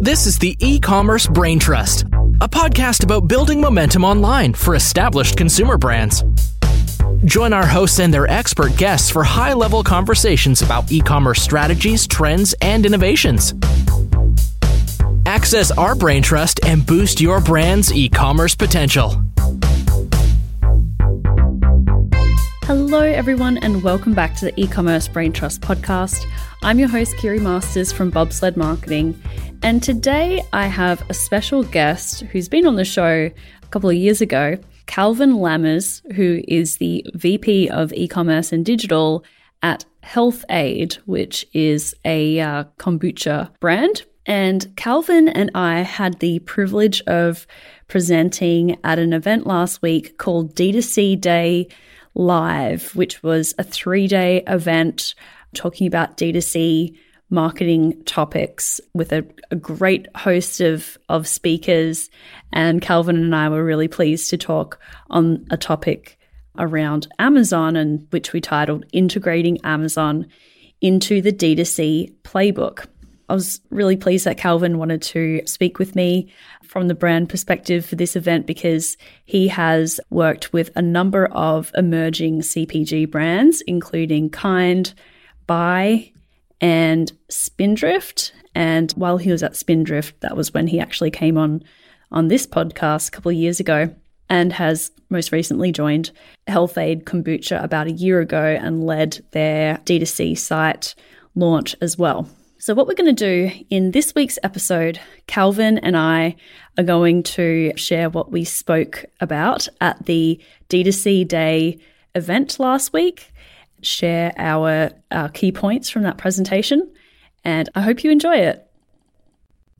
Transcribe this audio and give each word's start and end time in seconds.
This 0.00 0.26
is 0.26 0.38
the 0.38 0.54
e 0.60 0.78
commerce 0.78 1.26
brain 1.26 1.58
trust, 1.58 2.02
a 2.42 2.48
podcast 2.48 3.02
about 3.02 3.28
building 3.28 3.62
momentum 3.62 4.04
online 4.04 4.52
for 4.52 4.74
established 4.74 5.38
consumer 5.38 5.78
brands. 5.78 6.22
Join 7.24 7.54
our 7.54 7.66
hosts 7.66 7.98
and 7.98 8.12
their 8.12 8.30
expert 8.30 8.76
guests 8.76 9.08
for 9.08 9.24
high 9.24 9.54
level 9.54 9.82
conversations 9.82 10.60
about 10.60 10.92
e 10.92 11.00
commerce 11.00 11.40
strategies, 11.40 12.06
trends, 12.06 12.54
and 12.60 12.84
innovations. 12.84 13.54
Access 15.24 15.70
our 15.70 15.94
brain 15.94 16.22
trust 16.22 16.60
and 16.66 16.84
boost 16.84 17.18
your 17.18 17.40
brand's 17.40 17.90
e 17.90 18.10
commerce 18.10 18.54
potential. 18.54 19.16
Hello, 22.66 23.00
everyone, 23.00 23.58
and 23.58 23.84
welcome 23.84 24.12
back 24.12 24.34
to 24.34 24.46
the 24.46 24.60
e 24.60 24.66
commerce 24.66 25.06
brain 25.06 25.32
trust 25.32 25.60
podcast. 25.60 26.26
I'm 26.64 26.80
your 26.80 26.88
host, 26.88 27.16
Kiri 27.16 27.38
Masters 27.38 27.92
from 27.92 28.10
Bobsled 28.10 28.56
Marketing, 28.56 29.16
and 29.62 29.80
today 29.80 30.42
I 30.52 30.66
have 30.66 31.08
a 31.08 31.14
special 31.14 31.62
guest 31.62 32.22
who's 32.22 32.48
been 32.48 32.66
on 32.66 32.74
the 32.74 32.84
show 32.84 33.30
a 33.62 33.66
couple 33.70 33.88
of 33.88 33.94
years 33.94 34.20
ago, 34.20 34.58
Calvin 34.86 35.34
Lammers, 35.34 36.02
who 36.14 36.42
is 36.48 36.78
the 36.78 37.06
VP 37.14 37.70
of 37.70 37.92
e 37.92 38.08
commerce 38.08 38.52
and 38.52 38.66
digital 38.66 39.24
at 39.62 39.84
Health-Ade, 40.02 40.94
which 41.06 41.46
is 41.52 41.94
a 42.04 42.40
uh, 42.40 42.64
kombucha 42.80 43.48
brand. 43.60 44.02
And 44.26 44.74
Calvin 44.74 45.28
and 45.28 45.52
I 45.54 45.82
had 45.82 46.18
the 46.18 46.40
privilege 46.40 47.00
of 47.02 47.46
presenting 47.86 48.76
at 48.82 48.98
an 48.98 49.12
event 49.12 49.46
last 49.46 49.82
week 49.82 50.18
called 50.18 50.56
D2C 50.56 51.20
Day 51.20 51.68
Live, 52.16 52.96
which 52.96 53.22
was 53.22 53.54
a 53.58 53.62
three 53.62 54.08
day 54.08 54.42
event 54.46 55.14
talking 55.54 55.86
about 55.86 56.16
D2C 56.16 56.96
marketing 57.28 58.02
topics 58.04 58.80
with 58.94 59.12
a, 59.12 59.24
a, 59.50 59.56
great 59.56 60.06
host 60.16 60.60
of, 60.60 60.96
of 61.08 61.26
speakers. 61.26 62.08
And 62.52 62.80
Calvin 62.80 63.16
and 63.16 63.34
I 63.34 63.48
were 63.48 63.64
really 63.64 63.88
pleased 63.88 64.30
to 64.30 64.38
talk 64.38 64.80
on 65.10 65.44
a 65.50 65.56
topic 65.56 66.18
around 66.58 67.08
Amazon 67.18 67.76
and 67.76 68.06
which 68.10 68.32
we 68.32 68.40
titled 68.40 68.86
Integrating 68.92 69.58
Amazon 69.64 70.26
into 70.80 71.20
the 71.20 71.32
D2C 71.32 72.14
Playbook. 72.22 72.86
I 73.28 73.34
was 73.34 73.60
really 73.70 73.96
pleased 73.96 74.24
that 74.26 74.38
Calvin 74.38 74.78
wanted 74.78 75.02
to 75.02 75.42
speak 75.46 75.78
with 75.78 75.96
me 75.96 76.32
from 76.62 76.88
the 76.88 76.94
brand 76.94 77.28
perspective 77.28 77.84
for 77.84 77.96
this 77.96 78.14
event 78.14 78.46
because 78.46 78.96
he 79.24 79.48
has 79.48 80.00
worked 80.10 80.52
with 80.52 80.70
a 80.76 80.82
number 80.82 81.26
of 81.26 81.72
emerging 81.76 82.42
CPG 82.42 83.10
brands, 83.10 83.62
including 83.62 84.30
Kind, 84.30 84.94
Bai, 85.46 86.12
and 86.60 87.12
Spindrift. 87.28 88.32
And 88.54 88.92
while 88.92 89.18
he 89.18 89.32
was 89.32 89.42
at 89.42 89.56
Spindrift, 89.56 90.20
that 90.20 90.36
was 90.36 90.54
when 90.54 90.68
he 90.68 90.78
actually 90.78 91.10
came 91.10 91.36
on 91.36 91.62
on 92.12 92.28
this 92.28 92.46
podcast 92.46 93.08
a 93.08 93.10
couple 93.10 93.30
of 93.30 93.36
years 93.36 93.58
ago 93.58 93.92
and 94.28 94.52
has 94.52 94.92
most 95.10 95.32
recently 95.32 95.72
joined 95.72 96.10
Health-Ade 96.46 97.04
Kombucha 97.04 97.62
about 97.62 97.86
a 97.88 97.92
year 97.92 98.20
ago 98.20 98.56
and 98.60 98.84
led 98.84 99.24
their 99.32 99.78
D2C 99.78 100.38
site 100.38 100.94
launch 101.34 101.76
as 101.80 101.98
well. 101.98 102.28
So, 102.66 102.74
what 102.74 102.88
we're 102.88 102.94
going 102.94 103.14
to 103.14 103.48
do 103.48 103.64
in 103.70 103.92
this 103.92 104.12
week's 104.16 104.40
episode, 104.42 104.98
Calvin 105.28 105.78
and 105.78 105.96
I 105.96 106.34
are 106.76 106.82
going 106.82 107.22
to 107.22 107.72
share 107.76 108.10
what 108.10 108.32
we 108.32 108.42
spoke 108.42 109.04
about 109.20 109.68
at 109.80 110.06
the 110.06 110.40
D2C 110.68 111.28
Day 111.28 111.78
event 112.16 112.58
last 112.58 112.92
week 112.92 113.32
share 113.82 114.32
our, 114.36 114.90
our 115.12 115.28
key 115.28 115.52
points 115.52 115.88
from 115.88 116.02
that 116.02 116.18
presentation, 116.18 116.92
and 117.44 117.68
I 117.76 117.82
hope 117.82 118.02
you 118.02 118.10
enjoy 118.10 118.38
it. 118.38 118.68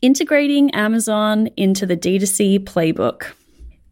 Integrating 0.00 0.72
Amazon 0.72 1.48
into 1.56 1.86
the 1.86 1.96
D2C 1.96 2.60
playbook. 2.60 3.32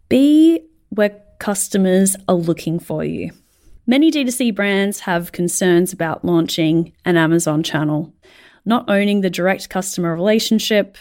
Be 0.08 0.60
where 0.90 1.20
customers 1.40 2.14
are 2.28 2.36
looking 2.36 2.78
for 2.78 3.02
you. 3.02 3.32
Many 3.88 4.12
D2C 4.12 4.54
brands 4.54 5.00
have 5.00 5.32
concerns 5.32 5.92
about 5.92 6.24
launching 6.24 6.92
an 7.04 7.16
Amazon 7.16 7.64
channel, 7.64 8.14
not 8.64 8.88
owning 8.88 9.20
the 9.20 9.30
direct 9.30 9.68
customer 9.68 10.14
relationship, 10.14 10.96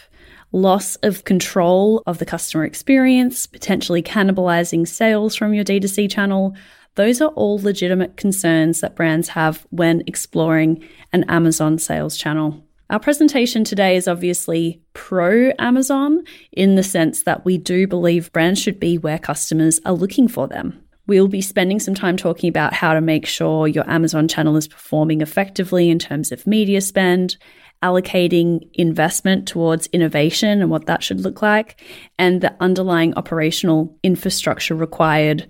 loss 0.52 0.96
of 0.96 1.24
control 1.24 2.02
of 2.06 2.18
the 2.18 2.26
customer 2.26 2.64
experience, 2.64 3.46
potentially 3.46 4.02
cannibalizing 4.02 4.86
sales 4.86 5.34
from 5.34 5.52
your 5.52 5.64
D2C 5.64 6.10
channel, 6.10 6.54
those 6.94 7.20
are 7.20 7.30
all 7.30 7.58
legitimate 7.58 8.16
concerns 8.16 8.80
that 8.80 8.94
brands 8.94 9.28
have 9.28 9.66
when 9.70 10.02
exploring 10.06 10.84
an 11.12 11.24
Amazon 11.24 11.78
sales 11.78 12.16
channel. 12.16 12.64
Our 12.90 13.00
presentation 13.00 13.64
today 13.64 13.96
is 13.96 14.06
obviously 14.06 14.80
pro 14.92 15.50
Amazon 15.58 16.22
in 16.52 16.76
the 16.76 16.82
sense 16.82 17.22
that 17.22 17.44
we 17.44 17.58
do 17.58 17.88
believe 17.88 18.32
brands 18.32 18.60
should 18.60 18.78
be 18.78 18.98
where 18.98 19.18
customers 19.18 19.80
are 19.84 19.94
looking 19.94 20.28
for 20.28 20.46
them. 20.46 20.83
We'll 21.06 21.28
be 21.28 21.42
spending 21.42 21.80
some 21.80 21.94
time 21.94 22.16
talking 22.16 22.48
about 22.48 22.72
how 22.72 22.94
to 22.94 23.00
make 23.00 23.26
sure 23.26 23.68
your 23.68 23.88
Amazon 23.88 24.26
channel 24.26 24.56
is 24.56 24.68
performing 24.68 25.20
effectively 25.20 25.90
in 25.90 25.98
terms 25.98 26.32
of 26.32 26.46
media 26.46 26.80
spend, 26.80 27.36
allocating 27.82 28.68
investment 28.72 29.46
towards 29.46 29.86
innovation 29.88 30.62
and 30.62 30.70
what 30.70 30.86
that 30.86 31.02
should 31.02 31.20
look 31.20 31.42
like, 31.42 31.82
and 32.18 32.40
the 32.40 32.54
underlying 32.60 33.12
operational 33.14 33.94
infrastructure 34.02 34.74
required 34.74 35.46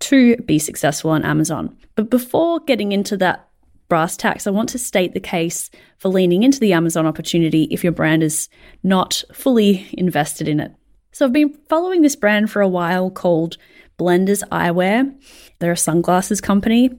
to 0.00 0.36
be 0.38 0.58
successful 0.58 1.10
on 1.12 1.24
Amazon. 1.24 1.76
But 1.94 2.10
before 2.10 2.60
getting 2.60 2.90
into 2.90 3.16
that 3.18 3.48
brass 3.88 4.16
tacks, 4.16 4.46
I 4.46 4.50
want 4.50 4.68
to 4.70 4.78
state 4.78 5.14
the 5.14 5.20
case 5.20 5.70
for 5.98 6.08
leaning 6.08 6.42
into 6.42 6.58
the 6.58 6.72
Amazon 6.72 7.06
opportunity 7.06 7.68
if 7.70 7.84
your 7.84 7.92
brand 7.92 8.24
is 8.24 8.48
not 8.82 9.22
fully 9.32 9.88
invested 9.92 10.48
in 10.48 10.58
it. 10.58 10.72
So 11.12 11.24
I've 11.24 11.32
been 11.32 11.56
following 11.68 12.02
this 12.02 12.16
brand 12.16 12.50
for 12.50 12.60
a 12.60 12.68
while 12.68 13.10
called 13.10 13.56
Blenders 13.98 14.42
Eyewear. 14.50 15.14
They're 15.58 15.72
a 15.72 15.76
sunglasses 15.76 16.40
company, 16.40 16.90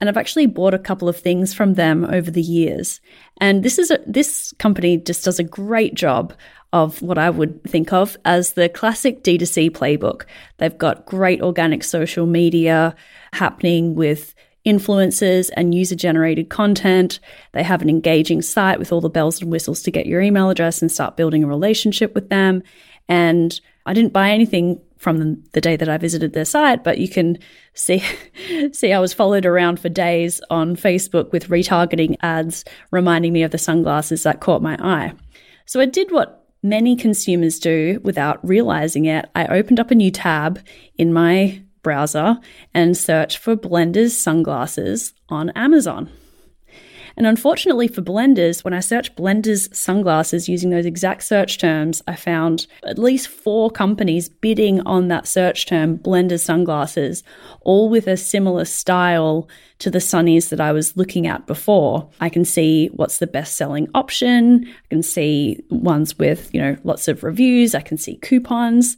and 0.00 0.08
I've 0.08 0.16
actually 0.16 0.46
bought 0.46 0.74
a 0.74 0.78
couple 0.78 1.08
of 1.08 1.18
things 1.18 1.52
from 1.52 1.74
them 1.74 2.04
over 2.04 2.30
the 2.30 2.42
years. 2.42 3.00
And 3.40 3.62
this 3.62 3.78
is 3.78 3.90
a, 3.90 3.98
this 4.06 4.54
company 4.58 4.98
just 4.98 5.24
does 5.24 5.38
a 5.38 5.44
great 5.44 5.94
job 5.94 6.32
of 6.72 7.00
what 7.02 7.18
I 7.18 7.30
would 7.30 7.62
think 7.64 7.92
of 7.92 8.16
as 8.24 8.54
the 8.54 8.68
classic 8.68 9.22
D2C 9.22 9.70
playbook. 9.70 10.24
They've 10.58 10.76
got 10.76 11.06
great 11.06 11.40
organic 11.40 11.84
social 11.84 12.26
media 12.26 12.96
happening 13.32 13.94
with 13.94 14.34
influencers 14.66 15.50
and 15.56 15.74
user 15.74 15.94
generated 15.94 16.48
content. 16.48 17.20
They 17.52 17.62
have 17.62 17.82
an 17.82 17.90
engaging 17.90 18.42
site 18.42 18.78
with 18.78 18.92
all 18.92 19.00
the 19.00 19.10
bells 19.10 19.40
and 19.40 19.50
whistles 19.50 19.82
to 19.82 19.90
get 19.90 20.06
your 20.06 20.20
email 20.20 20.50
address 20.50 20.82
and 20.82 20.90
start 20.90 21.16
building 21.16 21.44
a 21.44 21.48
relationship 21.48 22.14
with 22.14 22.28
them. 22.28 22.62
And 23.08 23.60
I 23.86 23.92
didn't 23.92 24.12
buy 24.12 24.30
anything 24.30 24.80
from 25.04 25.42
the 25.52 25.60
day 25.60 25.76
that 25.76 25.88
I 25.88 25.98
visited 25.98 26.32
their 26.32 26.46
site, 26.46 26.82
but 26.82 26.96
you 26.96 27.08
can 27.08 27.38
see 27.74 28.02
see 28.72 28.92
I 28.92 28.98
was 28.98 29.12
followed 29.12 29.44
around 29.44 29.78
for 29.78 29.90
days 29.90 30.40
on 30.48 30.74
Facebook 30.74 31.30
with 31.30 31.48
retargeting 31.48 32.16
ads 32.22 32.64
reminding 32.90 33.34
me 33.34 33.42
of 33.42 33.50
the 33.50 33.58
sunglasses 33.58 34.22
that 34.22 34.40
caught 34.40 34.62
my 34.62 34.76
eye. 34.80 35.12
So 35.66 35.78
I 35.78 35.84
did 35.84 36.10
what 36.10 36.46
many 36.62 36.96
consumers 36.96 37.58
do 37.58 38.00
without 38.02 38.40
realizing 38.42 39.04
it, 39.04 39.26
I 39.34 39.46
opened 39.46 39.78
up 39.78 39.90
a 39.90 39.94
new 39.94 40.10
tab 40.10 40.60
in 40.96 41.12
my 41.12 41.62
browser 41.82 42.38
and 42.72 42.96
searched 42.96 43.36
for 43.36 43.54
Blenders 43.54 44.12
sunglasses 44.12 45.12
on 45.28 45.50
Amazon. 45.50 46.10
And 47.16 47.26
unfortunately 47.26 47.88
for 47.88 48.02
blenders, 48.02 48.64
when 48.64 48.74
I 48.74 48.80
searched 48.80 49.16
blenders 49.16 49.74
sunglasses 49.74 50.48
using 50.48 50.70
those 50.70 50.86
exact 50.86 51.22
search 51.22 51.58
terms, 51.58 52.02
I 52.06 52.16
found 52.16 52.66
at 52.84 52.98
least 52.98 53.28
four 53.28 53.70
companies 53.70 54.28
bidding 54.28 54.80
on 54.80 55.08
that 55.08 55.26
search 55.26 55.66
term, 55.66 55.98
blenders 55.98 56.40
sunglasses, 56.40 57.22
all 57.60 57.88
with 57.88 58.06
a 58.06 58.16
similar 58.16 58.64
style 58.64 59.48
to 59.78 59.90
the 59.90 59.98
sunnies 59.98 60.48
that 60.48 60.60
I 60.60 60.72
was 60.72 60.96
looking 60.96 61.26
at 61.26 61.46
before. 61.46 62.08
I 62.20 62.28
can 62.28 62.44
see 62.44 62.88
what's 62.88 63.18
the 63.18 63.26
best 63.26 63.56
selling 63.56 63.88
option. 63.94 64.66
I 64.66 64.88
can 64.88 65.02
see 65.02 65.62
ones 65.70 66.18
with, 66.18 66.52
you 66.54 66.60
know, 66.60 66.76
lots 66.84 67.08
of 67.08 67.22
reviews. 67.22 67.74
I 67.74 67.80
can 67.80 67.98
see 67.98 68.16
coupons. 68.16 68.96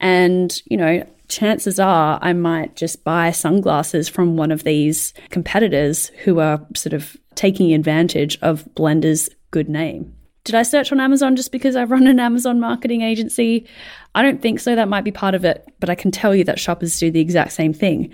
And, 0.00 0.60
you 0.66 0.76
know, 0.76 1.04
chances 1.28 1.78
are 1.78 2.18
I 2.22 2.32
might 2.32 2.74
just 2.76 3.04
buy 3.04 3.30
sunglasses 3.30 4.08
from 4.08 4.36
one 4.36 4.50
of 4.50 4.64
these 4.64 5.12
competitors 5.30 6.08
who 6.24 6.40
are 6.40 6.64
sort 6.74 6.94
of 6.94 7.16
taking 7.38 7.72
advantage 7.72 8.36
of 8.42 8.64
Blender's 8.74 9.30
good 9.52 9.68
name. 9.68 10.12
Did 10.42 10.56
I 10.56 10.62
search 10.62 10.90
on 10.90 10.98
Amazon 10.98 11.36
just 11.36 11.52
because 11.52 11.76
I 11.76 11.84
run 11.84 12.06
an 12.06 12.18
Amazon 12.18 12.58
marketing 12.58 13.02
agency? 13.02 13.66
I 14.14 14.22
don't 14.22 14.42
think 14.42 14.58
so. 14.60 14.74
That 14.74 14.88
might 14.88 15.04
be 15.04 15.12
part 15.12 15.34
of 15.34 15.44
it, 15.44 15.66
but 15.78 15.88
I 15.88 15.94
can 15.94 16.10
tell 16.10 16.34
you 16.34 16.42
that 16.44 16.58
shoppers 16.58 16.98
do 16.98 17.10
the 17.10 17.20
exact 17.20 17.52
same 17.52 17.72
thing. 17.72 18.12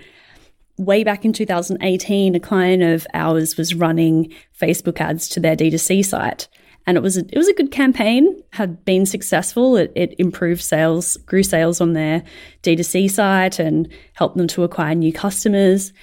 Way 0.77 1.03
back 1.03 1.25
in 1.25 1.33
2018, 1.33 2.35
a 2.35 2.39
client 2.39 2.83
of 2.83 3.07
ours 3.13 3.57
was 3.57 3.73
running 3.73 4.31
Facebook 4.59 5.01
ads 5.01 5.27
to 5.29 5.39
their 5.39 5.55
D2C 5.55 6.05
site. 6.05 6.47
And 6.85 6.97
it 6.97 7.01
was 7.01 7.17
a, 7.17 7.21
it 7.21 7.37
was 7.37 7.47
a 7.47 7.53
good 7.53 7.71
campaign, 7.71 8.43
had 8.51 8.85
been 8.85 9.07
successful. 9.07 9.75
It, 9.75 9.91
it 9.95 10.13
improved 10.19 10.61
sales, 10.61 11.17
grew 11.25 11.41
sales 11.41 11.81
on 11.81 11.93
their 11.93 12.23
D2C 12.61 13.09
site 13.09 13.57
and 13.57 13.91
helped 14.13 14.37
them 14.37 14.47
to 14.49 14.63
acquire 14.63 14.93
new 14.93 15.11
customers 15.11 15.93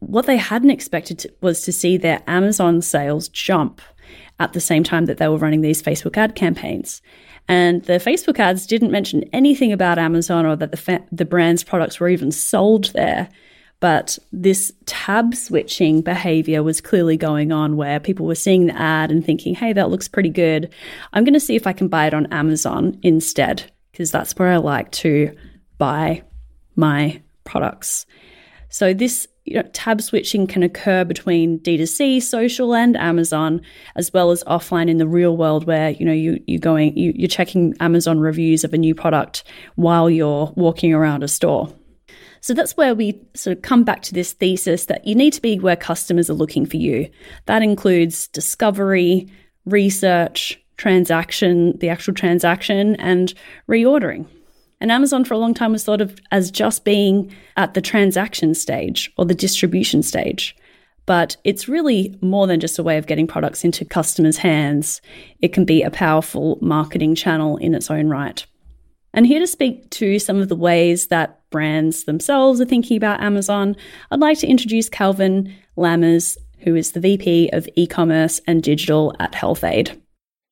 what 0.00 0.26
they 0.26 0.36
hadn't 0.36 0.70
expected 0.70 1.20
to, 1.20 1.32
was 1.40 1.62
to 1.62 1.72
see 1.72 1.96
their 1.96 2.22
Amazon 2.26 2.82
sales 2.82 3.28
jump 3.28 3.80
at 4.38 4.52
the 4.52 4.60
same 4.60 4.82
time 4.82 5.06
that 5.06 5.18
they 5.18 5.28
were 5.28 5.36
running 5.36 5.60
these 5.60 5.82
Facebook 5.82 6.16
ad 6.16 6.34
campaigns. 6.34 7.00
And 7.48 7.84
the 7.84 7.94
Facebook 7.94 8.38
ads 8.38 8.66
didn't 8.66 8.90
mention 8.90 9.24
anything 9.32 9.72
about 9.72 9.98
Amazon 9.98 10.46
or 10.46 10.56
that 10.56 10.70
the, 10.70 10.76
fa- 10.76 11.04
the 11.10 11.24
brand's 11.24 11.64
products 11.64 12.00
were 12.00 12.08
even 12.08 12.32
sold 12.32 12.86
there. 12.92 13.28
But 13.80 14.18
this 14.30 14.72
tab 14.84 15.34
switching 15.34 16.02
behavior 16.02 16.62
was 16.62 16.82
clearly 16.82 17.16
going 17.16 17.50
on 17.50 17.76
where 17.76 17.98
people 17.98 18.26
were 18.26 18.34
seeing 18.34 18.66
the 18.66 18.78
ad 18.78 19.10
and 19.10 19.24
thinking, 19.24 19.54
hey, 19.54 19.72
that 19.72 19.90
looks 19.90 20.06
pretty 20.06 20.28
good. 20.28 20.72
I'm 21.12 21.24
going 21.24 21.34
to 21.34 21.40
see 21.40 21.56
if 21.56 21.66
I 21.66 21.72
can 21.72 21.88
buy 21.88 22.06
it 22.06 22.14
on 22.14 22.26
Amazon 22.26 22.98
instead, 23.02 23.70
because 23.90 24.10
that's 24.10 24.36
where 24.36 24.48
I 24.48 24.58
like 24.58 24.92
to 24.92 25.34
buy 25.78 26.22
my 26.76 27.22
products. 27.44 28.06
So 28.70 28.94
this 28.94 29.26
you 29.44 29.56
know, 29.56 29.62
tab 29.72 30.00
switching 30.00 30.46
can 30.46 30.62
occur 30.62 31.04
between 31.04 31.58
D2C, 31.58 32.22
social, 32.22 32.74
and 32.74 32.96
Amazon, 32.96 33.60
as 33.96 34.12
well 34.12 34.30
as 34.30 34.44
offline 34.44 34.88
in 34.88 34.98
the 34.98 35.08
real 35.08 35.36
world, 35.36 35.66
where 35.66 35.90
you 35.90 36.06
know 36.06 36.12
you 36.12 36.42
you 36.46 36.58
going 36.58 36.96
you, 36.96 37.12
you're 37.14 37.28
checking 37.28 37.74
Amazon 37.80 38.20
reviews 38.20 38.64
of 38.64 38.72
a 38.72 38.78
new 38.78 38.94
product 38.94 39.44
while 39.74 40.08
you're 40.08 40.52
walking 40.56 40.94
around 40.94 41.22
a 41.22 41.28
store. 41.28 41.72
So 42.42 42.54
that's 42.54 42.76
where 42.76 42.94
we 42.94 43.20
sort 43.34 43.56
of 43.56 43.62
come 43.62 43.84
back 43.84 44.02
to 44.02 44.14
this 44.14 44.32
thesis 44.32 44.86
that 44.86 45.06
you 45.06 45.14
need 45.14 45.32
to 45.34 45.42
be 45.42 45.58
where 45.58 45.76
customers 45.76 46.30
are 46.30 46.34
looking 46.34 46.64
for 46.64 46.78
you. 46.78 47.10
That 47.46 47.62
includes 47.62 48.28
discovery, 48.28 49.28
research, 49.66 50.58
transaction, 50.78 51.76
the 51.78 51.90
actual 51.90 52.14
transaction, 52.14 52.96
and 52.96 53.34
reordering. 53.68 54.26
And 54.80 54.90
Amazon 54.90 55.24
for 55.24 55.34
a 55.34 55.38
long 55.38 55.54
time 55.54 55.72
was 55.72 55.84
thought 55.84 56.00
of 56.00 56.18
as 56.30 56.50
just 56.50 56.84
being 56.84 57.34
at 57.56 57.74
the 57.74 57.82
transaction 57.82 58.54
stage 58.54 59.12
or 59.18 59.24
the 59.24 59.34
distribution 59.34 60.02
stage. 60.02 60.56
But 61.06 61.36
it's 61.44 61.68
really 61.68 62.16
more 62.22 62.46
than 62.46 62.60
just 62.60 62.78
a 62.78 62.82
way 62.82 62.96
of 62.96 63.06
getting 63.06 63.26
products 63.26 63.64
into 63.64 63.84
customers' 63.84 64.38
hands. 64.38 65.00
It 65.40 65.52
can 65.52 65.64
be 65.64 65.82
a 65.82 65.90
powerful 65.90 66.58
marketing 66.60 67.14
channel 67.14 67.56
in 67.56 67.74
its 67.74 67.90
own 67.90 68.08
right. 68.08 68.44
And 69.12 69.26
here 69.26 69.40
to 69.40 69.46
speak 69.46 69.90
to 69.90 70.18
some 70.18 70.36
of 70.36 70.48
the 70.48 70.56
ways 70.56 71.08
that 71.08 71.40
brands 71.50 72.04
themselves 72.04 72.60
are 72.60 72.66
thinking 72.66 72.96
about 72.96 73.20
Amazon, 73.20 73.76
I'd 74.10 74.20
like 74.20 74.38
to 74.38 74.46
introduce 74.46 74.88
Calvin 74.88 75.52
Lammers, 75.76 76.36
who 76.60 76.76
is 76.76 76.92
the 76.92 77.00
VP 77.00 77.50
of 77.52 77.68
e 77.74 77.86
commerce 77.86 78.40
and 78.46 78.62
digital 78.62 79.14
at 79.18 79.34
Health-Ade. 79.34 80.00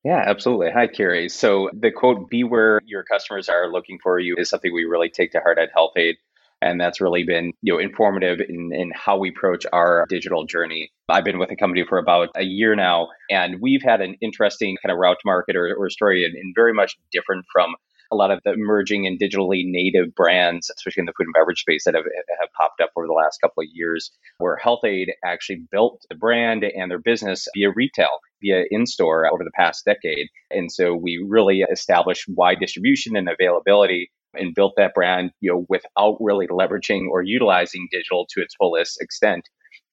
Yeah, 0.05 0.23
absolutely. 0.25 0.71
Hi, 0.71 0.87
Kiri. 0.87 1.29
So 1.29 1.71
the 1.73 1.91
quote, 1.91 2.31
be 2.31 2.45
where 2.45 2.81
your 2.87 3.03
customers 3.03 3.49
are 3.49 3.71
looking 3.71 3.99
for 4.03 4.19
you, 4.19 4.37
is 4.39 4.49
something 4.49 4.73
we 4.73 4.85
really 4.85 5.11
take 5.11 5.33
to 5.33 5.41
heart 5.41 5.59
at 5.59 5.71
Health-Ade. 5.75 6.17
And 6.61 6.81
that's 6.81 7.00
really 7.00 7.23
been 7.23 7.53
you 7.62 7.73
know 7.73 7.79
informative 7.79 8.41
in, 8.41 8.73
in 8.73 8.91
how 8.93 9.17
we 9.17 9.29
approach 9.31 9.65
our 9.73 10.06
digital 10.09 10.45
journey. 10.45 10.91
I've 11.09 11.25
been 11.25 11.39
with 11.39 11.50
the 11.50 11.56
company 11.56 11.85
for 11.89 11.99
about 11.99 12.31
a 12.35 12.43
year 12.43 12.75
now, 12.75 13.09
and 13.31 13.61
we've 13.61 13.83
had 13.83 14.00
an 14.00 14.17
interesting 14.21 14.77
kind 14.83 14.93
of 14.93 14.99
route 14.99 15.19
to 15.21 15.27
market 15.27 15.55
or, 15.55 15.73
or 15.77 15.89
story 15.89 16.25
and, 16.25 16.35
and 16.35 16.55
very 16.56 16.73
much 16.75 16.97
different 17.12 17.45
from 17.53 17.77
a 18.11 18.17
lot 18.17 18.33
of 18.33 18.41
the 18.45 18.53
emerging 18.55 19.06
and 19.06 19.21
digitally 19.21 19.62
native 19.65 20.15
brands, 20.15 20.71
especially 20.77 21.03
in 21.03 21.06
the 21.06 21.12
food 21.17 21.27
and 21.27 21.35
beverage 21.35 21.61
space, 21.61 21.85
that 21.85 21.95
have, 21.95 22.05
have 22.41 22.49
popped 22.56 22.81
up 22.81 22.91
over 22.97 23.06
the 23.06 23.12
last 23.12 23.41
couple 23.41 23.62
of 23.62 23.69
years, 23.73 24.11
where 24.39 24.56
Health-Ade 24.56 25.12
actually 25.25 25.62
built 25.71 26.03
the 26.09 26.17
brand 26.17 26.65
and 26.65 26.91
their 26.91 26.99
business 26.99 27.47
via 27.55 27.71
retail, 27.71 28.19
via 28.40 28.64
in 28.70 28.87
store 28.87 29.26
over 29.32 29.44
the 29.44 29.50
past 29.55 29.85
decade. 29.85 30.29
And 30.50 30.70
so 30.70 30.94
we 30.94 31.25
really 31.26 31.64
established 31.70 32.25
wide 32.29 32.58
distribution 32.61 33.17
and 33.17 33.29
availability 33.29 34.11
and 34.35 34.55
built 34.55 34.75
that 34.76 34.94
brand, 34.94 35.31
you 35.40 35.52
know, 35.52 35.67
without 35.69 36.19
really 36.20 36.46
leveraging 36.46 37.08
or 37.11 37.23
utilizing 37.23 37.88
digital 37.90 38.26
to 38.31 38.43
its 38.43 38.55
fullest 38.56 39.00
extent. 39.00 39.49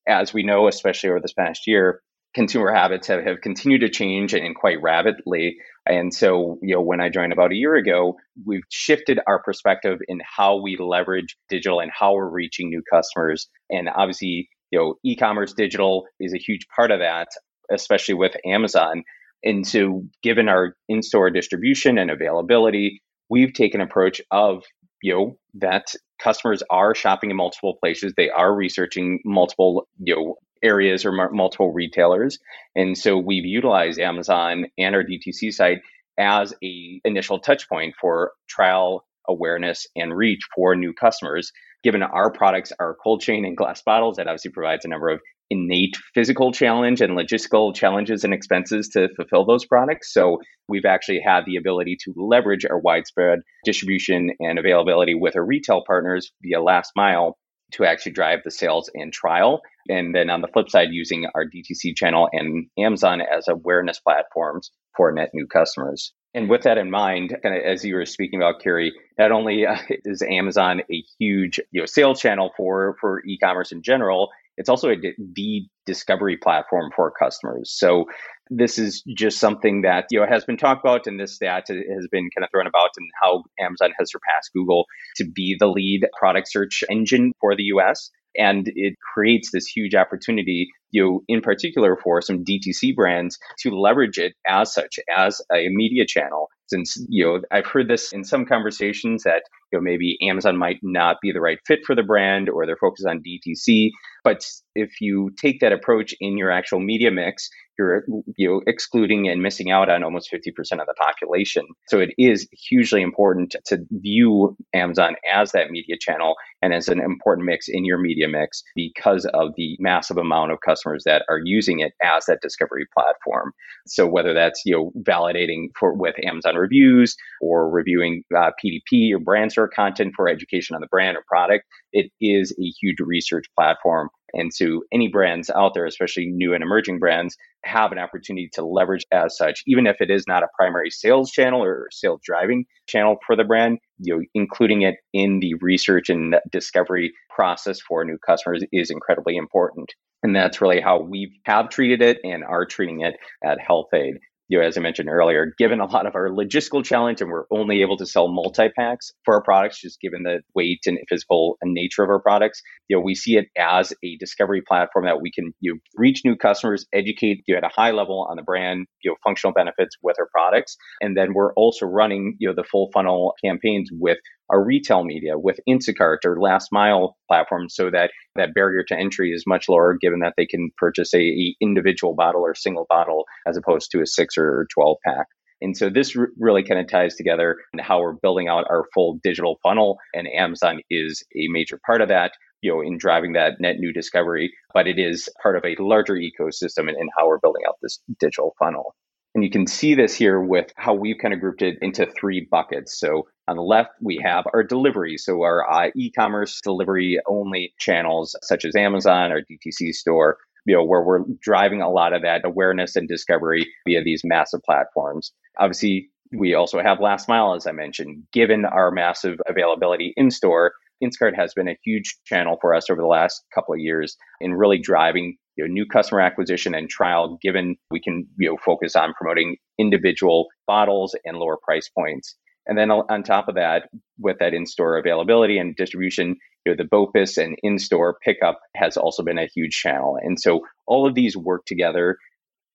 As 0.08 0.34
we 0.34 0.44
know, 0.44 0.68
especially 0.68 1.10
over 1.10 1.20
this 1.20 1.34
past 1.34 1.62
year, 1.66 2.02
consumer 2.36 2.74
habits 2.74 3.08
have, 3.08 3.24
have 3.26 3.42
continued 3.42 3.82
to 3.82 3.90
change 3.90 4.34
and 4.34 4.56
quite 4.56 4.82
rapidly. 4.82 5.56
And 5.88 6.14
so, 6.14 6.60
you 6.62 6.76
know, 6.76 6.82
when 6.82 7.00
I 7.00 7.10
joined 7.10 7.32
about 7.32 7.52
a 7.52 7.56
year 7.56 7.76
ago, 7.76 8.18
we've 8.46 8.66
shifted 8.70 9.20
our 9.26 9.42
perspective 9.42 10.00
in 10.08 10.20
how 10.38 10.62
we 10.62 10.78
leverage 10.78 11.38
digital 11.50 11.80
and 11.80 11.92
how 11.98 12.14
we're 12.14 12.30
reaching 12.30 12.70
new 12.70 12.84
customers. 12.92 13.48
And 13.70 13.88
obviously, 13.88 14.50
you 14.72 14.80
know, 14.80 14.96
e-commerce 15.06 15.54
digital 15.54 16.08
is 16.20 16.34
a 16.34 16.38
huge 16.38 16.68
part 16.76 16.92
of 16.92 17.00
that, 17.00 17.30
especially 17.72 18.16
with 18.16 18.36
Amazon. 18.46 19.04
And 19.44 19.68
so, 19.68 20.04
given 20.24 20.50
our 20.50 20.76
in-store 20.90 21.30
distribution 21.30 21.98
and 21.98 22.10
availability, 22.10 23.02
we've 23.30 23.54
taken 23.54 23.82
approach 23.82 24.22
of 24.32 24.64
you 25.02 25.14
know 25.14 25.38
that 25.56 25.94
customers 26.20 26.64
are 26.70 26.96
shopping 26.96 27.30
in 27.30 27.36
multiple 27.36 27.78
places 27.80 28.14
they 28.16 28.30
are 28.30 28.56
researching 28.56 29.20
multiple 29.26 29.88
you 30.00 30.16
know 30.16 30.36
areas 30.64 31.06
or 31.06 31.20
m- 31.20 31.36
multiple 31.36 31.72
retailers. 31.72 32.40
And 32.76 32.98
so 32.98 33.18
we've 33.18 33.46
utilized 33.46 34.00
Amazon 34.00 34.66
and 34.78 34.96
our 34.96 35.04
DTC 35.04 35.54
site 35.54 35.80
as 36.18 36.54
a 36.64 37.02
initial 37.04 37.40
touch 37.40 37.70
point 37.70 37.96
for 38.00 38.32
trial 38.48 39.06
awareness 39.28 39.88
and 39.96 40.16
reach 40.16 40.42
for 40.56 40.76
new 40.76 40.94
customers. 40.94 41.52
Given 41.86 42.02
our 42.02 42.32
products 42.32 42.74
are 42.80 42.98
cold 43.04 43.22
chain 43.22 43.46
and 43.46 43.56
glass 43.56 43.84
bottles, 43.84 44.16
that 44.16 44.26
obviously 44.26 44.50
provides 44.50 44.86
a 44.86 44.88
number 44.88 45.10
of 45.10 45.22
innate 45.52 45.96
physical 46.16 46.52
challenge 46.52 47.00
and 47.00 47.16
logistical 47.16 47.76
challenges 47.76 48.24
and 48.24 48.34
expenses 48.34 48.90
to 48.94 49.08
fulfill 49.16 49.46
those 49.46 49.66
products. 49.66 50.12
So 50.12 50.40
we've 50.68 50.86
actually 50.86 51.22
had 51.24 51.42
the 51.46 51.58
ability 51.58 51.98
to 52.06 52.14
leverage 52.18 52.66
our 52.66 52.80
widespread 52.80 53.42
distribution 53.66 54.32
and 54.40 54.58
availability 54.58 55.14
with 55.14 55.36
our 55.36 55.46
retail 55.46 55.84
partners 55.86 56.32
via 56.42 56.60
last 56.60 56.92
mile 56.96 57.38
to 57.74 57.86
actually 57.86 58.14
drive 58.14 58.40
the 58.44 58.50
sales 58.50 58.90
and 58.96 59.14
trial. 59.14 59.62
And 59.88 60.16
then 60.16 60.32
on 60.32 60.42
the 60.42 60.48
flip 60.48 60.72
side, 60.72 60.88
using 60.90 61.28
our 61.36 61.46
DTC 61.46 61.96
channel 61.96 62.28
and 62.32 62.66
Amazon 62.80 63.22
as 63.22 63.48
awareness 63.48 64.00
platforms 64.00 64.72
for 64.98 65.12
net 65.12 65.30
new 65.36 65.46
customers. 65.46 66.14
And 66.36 66.50
with 66.50 66.64
that 66.64 66.78
in 66.78 66.92
mind, 66.92 67.34
kind 67.42 67.56
of 67.56 67.64
as 67.64 67.86
you 67.86 67.96
were 67.96 68.06
speaking 68.06 68.42
about, 68.42 68.60
Kiri, 68.62 68.94
not 69.18 69.32
only 69.32 69.66
uh, 69.66 69.78
is 70.04 70.22
Amazon 70.22 70.82
a 70.92 71.04
huge 71.18 71.60
you 71.72 71.82
know 71.82 71.86
sales 71.86 72.20
channel 72.20 72.52
for 72.58 72.98
for 73.00 73.24
e-commerce 73.26 73.72
in 73.72 73.82
general, 73.82 74.30
it's 74.58 74.68
also 74.68 74.90
a 74.90 74.96
the 75.18 75.66
discovery 75.86 76.36
platform 76.38 76.92
for 76.94 77.10
customers. 77.10 77.72
So 77.74 78.06
this 78.50 78.78
is 78.78 79.02
just 79.16 79.40
something 79.40 79.82
that 79.84 80.08
you 80.12 80.20
know 80.20 80.28
has 80.28 80.44
been 80.44 80.58
talked 80.58 80.84
about, 80.84 81.08
and 81.08 81.18
this 81.18 81.36
stat 81.36 81.68
has 81.70 82.08
been 82.12 82.30
kind 82.36 82.44
of 82.44 82.50
thrown 82.52 82.68
about, 82.68 82.90
and 82.98 83.10
how 83.24 83.44
Amazon 83.58 83.92
has 83.98 84.12
surpassed 84.12 84.52
Google 84.54 84.86
to 85.16 85.24
be 85.24 85.56
the 85.58 85.68
lead 85.68 86.06
product 86.20 86.52
search 86.52 86.84
engine 86.90 87.32
for 87.40 87.56
the 87.56 87.64
U.S. 87.64 88.12
And 88.38 88.70
it 88.76 88.96
creates 89.14 89.52
this 89.52 89.66
huge 89.66 89.96
opportunity, 89.96 90.68
you 90.96 91.04
know, 91.04 91.22
in 91.28 91.42
particular 91.42 91.98
for 92.02 92.22
some 92.22 92.46
DTC 92.46 92.96
brands 92.96 93.38
to 93.60 93.78
leverage 93.78 94.18
it 94.18 94.34
as 94.48 94.74
such, 94.74 94.98
as 95.14 95.42
a 95.54 95.68
media 95.68 96.06
channel. 96.08 96.48
Since, 96.68 96.98
you 97.10 97.26
know, 97.26 97.42
I've 97.52 97.68
heard 97.68 97.90
this 97.90 98.14
in 98.14 98.24
some 98.24 98.46
conversations 98.46 99.24
that, 99.24 99.44
you 99.74 99.78
know, 99.78 99.84
maybe 99.84 100.18
Amazon 100.22 100.58
might 100.58 100.80
not 100.82 101.18
be 101.22 101.34
the 101.34 101.42
right 101.42 101.60
fit 101.68 101.80
for 101.86 101.96
the 101.96 102.02
brand 102.02 102.50
or 102.50 102.66
they're 102.66 102.78
focused 102.78 103.06
on 103.06 103.22
DTC. 103.22 103.90
But 104.24 104.46
if 104.74 105.02
you 105.02 105.32
take 105.40 105.60
that 105.60 105.74
approach 105.74 106.16
in 106.22 106.38
your 106.38 106.50
actual 106.50 106.80
media 106.80 107.12
mix, 107.12 107.50
you're 107.78 108.06
you 108.38 108.50
know, 108.50 108.62
excluding 108.68 109.28
and 109.28 109.42
missing 109.42 109.72
out 109.72 109.90
on 109.90 110.04
almost 110.04 110.32
50% 110.32 110.48
of 110.80 110.88
the 110.88 110.96
population. 110.98 111.66
So 111.88 112.00
it 112.00 112.12
is 112.18 112.48
hugely 112.52 113.02
important 113.02 113.56
to 113.66 113.80
view 113.92 114.56
Amazon 114.74 115.16
as 115.32 115.52
that 115.52 115.70
media 115.70 115.96
channel 116.00 116.36
and 116.62 116.74
as 116.74 116.88
an 116.88 117.02
important 117.02 117.46
mix 117.46 117.68
in 117.68 117.86
your 117.86 117.98
media 117.98 118.28
mix 118.28 118.64
because 118.76 119.26
of 119.26 119.52
the 119.58 119.76
massive 119.80 120.18
amount 120.18 120.52
of 120.52 120.60
customers 120.66 120.85
that 121.06 121.24
are 121.30 121.40
using 121.44 121.80
it 121.80 121.94
as 122.04 122.26
that 122.26 122.42
discovery 122.42 122.86
platform. 122.98 123.52
So 123.88 124.08
whether 124.08 124.34
that's 124.34 124.62
you 124.66 124.76
know 124.76 124.92
validating 125.04 125.68
for 125.78 125.94
with 125.94 126.16
Amazon 126.26 126.56
reviews 126.56 127.16
or 127.42 127.70
reviewing 127.70 128.24
uh, 128.36 128.52
PDP 128.64 129.14
or 129.14 129.20
brand 129.20 129.52
store 129.52 129.68
content 129.68 130.14
for 130.16 130.28
education 130.30 130.76
on 130.76 130.82
the 130.82 130.88
brand 130.88 131.18
or 131.18 131.24
product, 131.28 131.66
it 131.96 132.12
is 132.20 132.52
a 132.52 132.64
huge 132.82 133.00
research 133.00 133.46
platform. 133.58 134.10
And 134.34 134.54
so 134.54 134.82
any 134.94 135.08
brands 135.08 135.50
out 135.50 135.74
there, 135.74 135.86
especially 135.86 136.26
new 136.28 136.54
and 136.54 136.62
emerging 136.62 137.00
brands, 137.00 137.38
have 137.64 137.94
an 137.94 138.00
opportunity 138.00 138.50
to 138.54 138.66
leverage 138.66 139.06
as 139.14 139.38
such, 139.38 139.64
even 139.66 139.88
if 139.88 139.96
it 140.02 140.12
is 140.12 140.26
not 140.28 140.44
a 140.44 140.50
primary 140.60 140.92
sales 140.92 141.32
channel 141.32 141.64
or 141.64 141.88
sales 141.92 142.20
driving 142.24 142.66
channel 142.88 143.16
for 143.26 143.38
the 143.38 143.46
brand, 143.46 143.80
you 144.00 144.14
know, 144.14 144.24
including 144.34 144.82
it 144.82 144.96
in 145.14 145.40
the 145.40 145.54
research 145.62 146.10
and 146.10 146.36
discovery 146.52 147.14
process 147.34 147.80
for 147.80 148.04
new 148.04 148.18
customers 148.28 148.62
is 148.74 148.92
incredibly 148.92 149.38
important. 149.38 149.94
And 150.22 150.36
that's 150.36 150.60
really 150.60 150.82
how 150.82 151.02
we 151.02 151.40
have 151.46 151.70
treated 151.70 152.02
it 152.02 152.18
and 152.26 152.44
are 152.44 152.66
treating 152.66 153.02
it 153.02 153.16
at 153.44 153.62
Health-Ade 153.62 154.18
you 154.48 154.60
know, 154.60 154.66
as 154.66 154.78
I 154.78 154.82
mentioned 154.82 155.10
earlier, 155.10 155.54
given 155.58 155.80
a 155.80 155.86
lot 155.86 156.06
of 156.06 156.16
our 156.16 156.30
logistical 156.30 156.84
challenge 156.84 157.22
and 157.22 157.30
we're 157.30 157.46
only 157.52 157.82
able 157.82 157.98
to 157.98 158.06
sell 158.06 158.28
multi-packs 158.28 159.12
for 159.24 159.36
our 159.36 159.44
products, 159.44 159.82
just 159.82 160.00
given 160.02 160.24
the 160.24 160.42
weight 160.54 160.82
and 160.86 161.00
physical 161.10 161.58
nature 161.64 162.04
of 162.04 162.10
our 162.10 162.22
products, 162.22 162.62
you 162.88 162.96
know, 162.96 163.02
we 163.02 163.16
see 163.16 163.38
it 163.38 163.48
as 163.58 163.92
a 164.04 164.18
discovery 164.18 164.62
platform 164.62 165.06
that 165.06 165.22
we 165.22 165.32
can 165.32 165.54
you 165.60 165.74
know, 165.74 165.80
reach 165.96 166.22
new 166.24 166.36
customers, 166.36 166.86
educate 166.94 167.44
you 167.48 167.56
at 167.56 167.64
a 167.64 167.70
high 167.76 167.92
level 167.92 168.28
on 168.30 168.38
the 168.38 168.44
brand, 168.44 168.86
you 169.04 169.12
know, 169.12 169.16
functional 169.24 169.54
benefits 169.54 169.96
with 170.04 170.18
our 170.20 170.28
products. 170.32 170.78
And 171.02 171.18
then 171.18 171.34
we're 171.34 171.54
also 171.54 171.86
running, 171.86 172.36
you 172.40 172.48
know, 172.48 172.56
the 172.56 172.64
full 172.64 172.90
funnel 172.94 173.34
campaigns 173.44 173.90
with 173.92 174.18
our 174.50 174.64
retail 174.64 175.04
media 175.04 175.38
with 175.38 175.60
Instacart 175.68 176.26
or 176.26 176.40
last 176.40 176.70
mile 176.72 177.18
platforms 177.28 177.76
so 177.76 177.90
that 177.92 178.12
that 178.36 178.54
barrier 178.54 178.84
to 178.88 178.98
entry 178.98 179.32
is 179.32 179.46
much 179.48 179.68
lower 179.70 179.98
given 180.00 180.20
that 180.20 180.34
they 180.38 180.46
can 180.46 180.70
purchase 180.78 181.14
a, 181.14 181.20
a 181.20 181.56
individual 181.62 182.16
bottle 182.16 182.42
or 182.42 182.56
single 182.56 182.86
bottle 182.90 183.26
as 183.48 183.58
opposed 183.58 183.92
to 183.92 184.02
a 184.02 184.08
six 184.08 184.38
or 184.38 184.68
12 184.74 184.98
pack. 185.06 185.28
And 185.62 185.76
so 185.76 185.90
this 185.90 186.16
r- 186.16 186.30
really 186.38 186.64
kind 186.64 186.80
of 186.80 186.88
ties 186.88 187.16
together 187.16 187.58
how 187.80 188.02
we're 188.02 188.14
building 188.14 188.48
out 188.48 188.66
our 188.70 188.86
full 188.94 189.20
digital 189.24 189.58
funnel 189.64 189.98
and 190.14 190.28
Amazon 190.28 190.82
is 190.90 191.24
a 191.36 191.48
major 191.48 191.80
part 191.86 192.02
of 192.02 192.10
that 192.10 192.32
you 192.62 192.72
know, 192.72 192.82
in 192.82 192.98
driving 192.98 193.34
that 193.34 193.60
net 193.60 193.78
new 193.78 193.94
discovery, 193.94 194.52
but 194.74 194.88
it 194.88 194.98
is 194.98 195.30
part 195.44 195.56
of 195.56 195.64
a 195.64 195.76
larger 195.78 196.16
ecosystem 196.16 196.90
in 196.90 197.10
how 197.16 197.28
we're 197.28 197.40
building 197.40 197.62
out 197.68 197.76
this 197.82 198.00
digital 198.20 198.56
funnel. 198.58 198.96
And 199.36 199.44
you 199.44 199.50
can 199.50 199.68
see 199.68 199.96
this 199.96 200.16
here 200.16 200.40
with 200.40 200.72
how 200.78 200.94
we've 200.94 201.18
kind 201.22 201.34
of 201.34 201.42
grouped 201.42 201.62
it 201.62 201.78
into 201.82 202.06
three 202.06 202.48
buckets. 202.50 202.98
So 202.98 203.28
on 203.50 203.58
the 203.58 203.62
left, 203.62 203.90
we 204.02 204.20
have 204.24 204.46
our 204.54 204.64
delivery. 204.64 205.18
So 205.18 205.44
our 205.44 205.70
uh, 205.70 205.92
e-commerce 205.94 206.62
delivery 206.64 207.20
only 207.28 207.74
channels 207.78 208.36
such 208.44 208.64
as 208.64 208.78
Amazon 208.78 209.34
or 209.34 209.42
DTC 209.42 209.94
store, 209.94 210.38
you 210.66 210.74
know, 210.74 210.86
where 210.86 211.04
we're 211.04 211.26
driving 211.42 211.82
a 211.82 211.90
lot 211.90 212.14
of 212.14 212.22
that 212.22 212.46
awareness 212.46 212.96
and 212.96 213.10
discovery 213.10 213.68
via 213.86 214.04
these 214.04 214.22
massive 214.24 214.62
platforms. 214.64 215.34
Obviously, 215.60 216.10
we 216.32 216.54
also 216.54 216.82
have 216.82 217.02
last 217.02 217.28
mile, 217.28 217.54
as 217.54 217.68
I 217.68 217.74
mentioned, 217.74 218.24
given 218.32 218.64
our 218.64 218.90
massive 218.90 219.38
availability 219.48 220.14
in 220.16 220.32
store 220.32 220.72
Instacart 221.04 221.36
has 221.36 221.54
been 221.54 221.68
a 221.68 221.78
huge 221.84 222.18
channel 222.26 222.58
for 222.62 222.74
us 222.74 222.90
over 222.90 223.02
the 223.02 223.08
last 223.08 223.44
couple 223.54 223.74
of 223.74 223.80
years 223.80 224.18
in 224.40 224.54
really 224.54 224.78
driving 224.78 225.38
you 225.56 225.66
know, 225.66 225.72
new 225.72 225.86
customer 225.86 226.22
acquisition 226.22 226.76
and 226.76 226.90
trial, 226.90 227.38
given 227.42 227.76
we 227.90 228.00
can 228.00 228.28
you 228.38 228.50
know, 228.50 228.58
focus 228.64 228.96
on 228.96 229.14
promoting 229.14 229.58
individual 229.80 230.48
bottles 230.68 231.16
and 231.26 231.38
lower 231.38 231.58
price 231.64 231.90
points. 231.90 232.36
And 232.68 232.78
then 232.78 232.90
on 232.90 233.24
top 233.24 233.48
of 233.48 233.56
that, 233.56 233.90
with 234.18 234.40
that 234.40 234.54
in-store 234.54 234.98
availability 234.98 235.60
and 235.60 235.76
distribution, 235.76 236.36
you 236.66 236.72
know, 236.72 236.76
the 236.76 236.90
BOPIS 236.90 237.38
and 237.38 237.56
in-store 237.62 238.18
pickup 238.24 238.60
has 238.76 238.98
also 238.98 239.22
been 239.22 239.38
a 239.38 239.48
huge 239.54 239.74
channel. 239.74 240.18
And 240.20 240.40
so 240.40 240.62
all 240.88 241.08
of 241.08 241.14
these 241.14 241.38
work 241.38 241.66
together. 241.66 242.18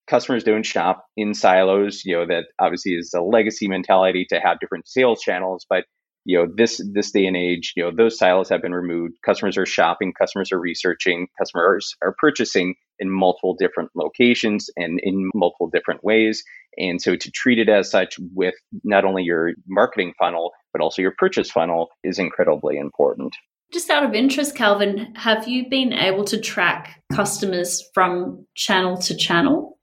Customers 0.06 0.44
don't 0.44 0.64
shop 0.64 1.04
in 1.16 1.34
silos. 1.34 2.02
You 2.04 2.18
know, 2.18 2.26
that 2.26 2.44
obviously 2.60 2.92
is 2.92 3.12
a 3.14 3.20
legacy 3.20 3.66
mentality 3.66 4.26
to 4.28 4.38
have 4.38 4.60
different 4.60 4.88
sales 4.88 5.20
channels, 5.20 5.66
but 5.68 5.84
you 6.24 6.38
know 6.38 6.52
this 6.54 6.80
this 6.92 7.10
day 7.10 7.26
and 7.26 7.36
age 7.36 7.72
you 7.76 7.82
know 7.82 7.90
those 7.94 8.18
silos 8.18 8.48
have 8.48 8.62
been 8.62 8.74
removed. 8.74 9.14
Customers 9.24 9.56
are 9.56 9.66
shopping 9.66 10.12
customers 10.12 10.52
are 10.52 10.60
researching 10.60 11.28
customers 11.38 11.96
are 12.02 12.14
purchasing 12.18 12.74
in 12.98 13.10
multiple 13.10 13.54
different 13.58 13.90
locations 13.94 14.68
and 14.76 15.00
in 15.02 15.30
multiple 15.34 15.70
different 15.72 16.04
ways. 16.04 16.42
And 16.76 17.00
so 17.00 17.16
to 17.16 17.30
treat 17.30 17.58
it 17.58 17.68
as 17.68 17.90
such 17.90 18.16
with 18.34 18.54
not 18.84 19.04
only 19.04 19.22
your 19.22 19.52
marketing 19.66 20.12
funnel 20.18 20.52
but 20.72 20.82
also 20.82 21.02
your 21.02 21.14
purchase 21.18 21.50
funnel 21.50 21.88
is 22.04 22.18
incredibly 22.18 22.76
important. 22.76 23.34
Just 23.72 23.88
out 23.88 24.04
of 24.04 24.14
interest 24.14 24.54
calvin 24.54 25.14
have 25.14 25.48
you 25.48 25.68
been 25.70 25.92
able 25.92 26.24
to 26.24 26.38
track 26.40 27.02
customers 27.12 27.82
from 27.94 28.46
channel 28.54 28.98
to 28.98 29.16
channel? 29.16 29.78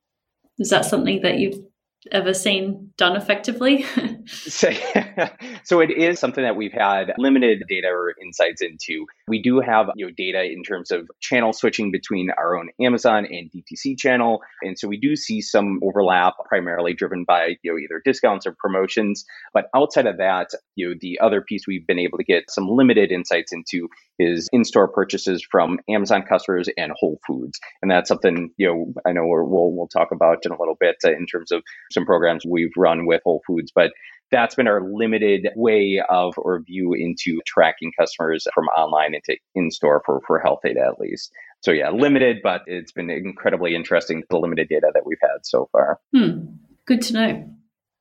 Is 0.59 0.69
that 0.69 0.85
something 0.85 1.21
that 1.21 1.39
you've 1.39 1.63
ever 2.11 2.33
seen 2.33 2.86
done 2.97 3.15
effectively? 3.15 3.85
so, 4.25 4.71
so 5.63 5.79
it 5.79 5.91
is 5.91 6.19
something 6.19 6.43
that 6.43 6.55
we've 6.55 6.73
had 6.73 7.13
limited 7.17 7.63
data 7.69 7.87
or 7.87 8.13
insights 8.21 8.61
into. 8.61 9.05
We 9.27 9.41
do 9.41 9.59
have 9.59 9.89
you 9.95 10.07
know 10.07 10.11
data 10.15 10.43
in 10.43 10.63
terms 10.63 10.91
of 10.91 11.09
channel 11.21 11.53
switching 11.53 11.91
between 11.91 12.31
our 12.37 12.57
own 12.57 12.69
Amazon 12.81 13.25
and 13.25 13.51
DTC 13.51 13.97
channel, 13.97 14.41
and 14.61 14.77
so 14.77 14.87
we 14.87 14.97
do 14.97 15.15
see 15.15 15.41
some 15.41 15.79
overlap, 15.83 16.33
primarily 16.47 16.93
driven 16.93 17.23
by 17.23 17.57
you 17.61 17.71
know 17.71 17.77
either 17.77 18.01
discounts 18.03 18.45
or 18.45 18.55
promotions. 18.57 19.25
But 19.53 19.69
outside 19.75 20.07
of 20.07 20.17
that, 20.17 20.49
you 20.75 20.89
know 20.89 20.95
the 20.99 21.19
other 21.21 21.41
piece 21.41 21.67
we've 21.67 21.87
been 21.87 21.99
able 21.99 22.17
to 22.17 22.23
get 22.23 22.49
some 22.49 22.67
limited 22.67 23.11
insights 23.11 23.53
into 23.53 23.89
is 24.19 24.49
in-store 24.51 24.87
purchases 24.87 25.45
from 25.49 25.79
Amazon 25.87 26.23
customers 26.23 26.67
and 26.75 26.91
Whole 26.95 27.19
Foods, 27.27 27.59
and 27.81 27.91
that's 27.91 28.07
something 28.07 28.49
you 28.57 28.67
know 28.67 28.93
I 29.05 29.11
know 29.11 29.25
we'll 29.25 29.71
we'll 29.71 29.87
talk 29.87 30.11
about 30.11 30.45
in 30.45 30.51
a 30.51 30.59
little 30.59 30.77
bit 30.79 30.97
uh, 31.05 31.11
in 31.11 31.27
terms 31.27 31.51
of 31.51 31.61
some 31.91 32.05
programs 32.05 32.43
we've 32.45 32.71
run 32.75 32.86
with 33.05 33.21
Whole 33.23 33.41
Foods, 33.45 33.71
but 33.73 33.91
that's 34.31 34.55
been 34.55 34.67
our 34.67 34.81
limited 34.81 35.49
way 35.55 36.01
of 36.09 36.33
or 36.37 36.61
view 36.61 36.93
into 36.93 37.39
tracking 37.45 37.91
customers 37.97 38.45
from 38.53 38.65
online 38.65 39.13
into 39.15 39.37
in-store 39.55 40.01
for 40.05 40.21
for 40.27 40.39
health 40.39 40.59
data 40.63 40.81
at 40.81 40.99
least. 40.99 41.31
So 41.61 41.71
yeah, 41.71 41.89
limited, 41.89 42.37
but 42.43 42.61
it's 42.67 42.91
been 42.91 43.09
incredibly 43.09 43.75
interesting 43.75 44.23
the 44.29 44.37
limited 44.37 44.67
data 44.69 44.91
that 44.93 45.05
we've 45.05 45.17
had 45.21 45.43
so 45.43 45.69
far. 45.71 45.99
Hmm. 46.13 46.45
Good 46.85 47.01
to 47.03 47.13
know. 47.13 47.49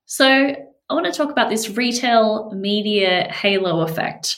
So 0.06 0.26
I 0.26 0.94
want 0.94 1.06
to 1.06 1.12
talk 1.12 1.30
about 1.30 1.50
this 1.50 1.70
retail 1.70 2.52
media 2.54 3.32
halo 3.32 3.80
effect. 3.80 4.36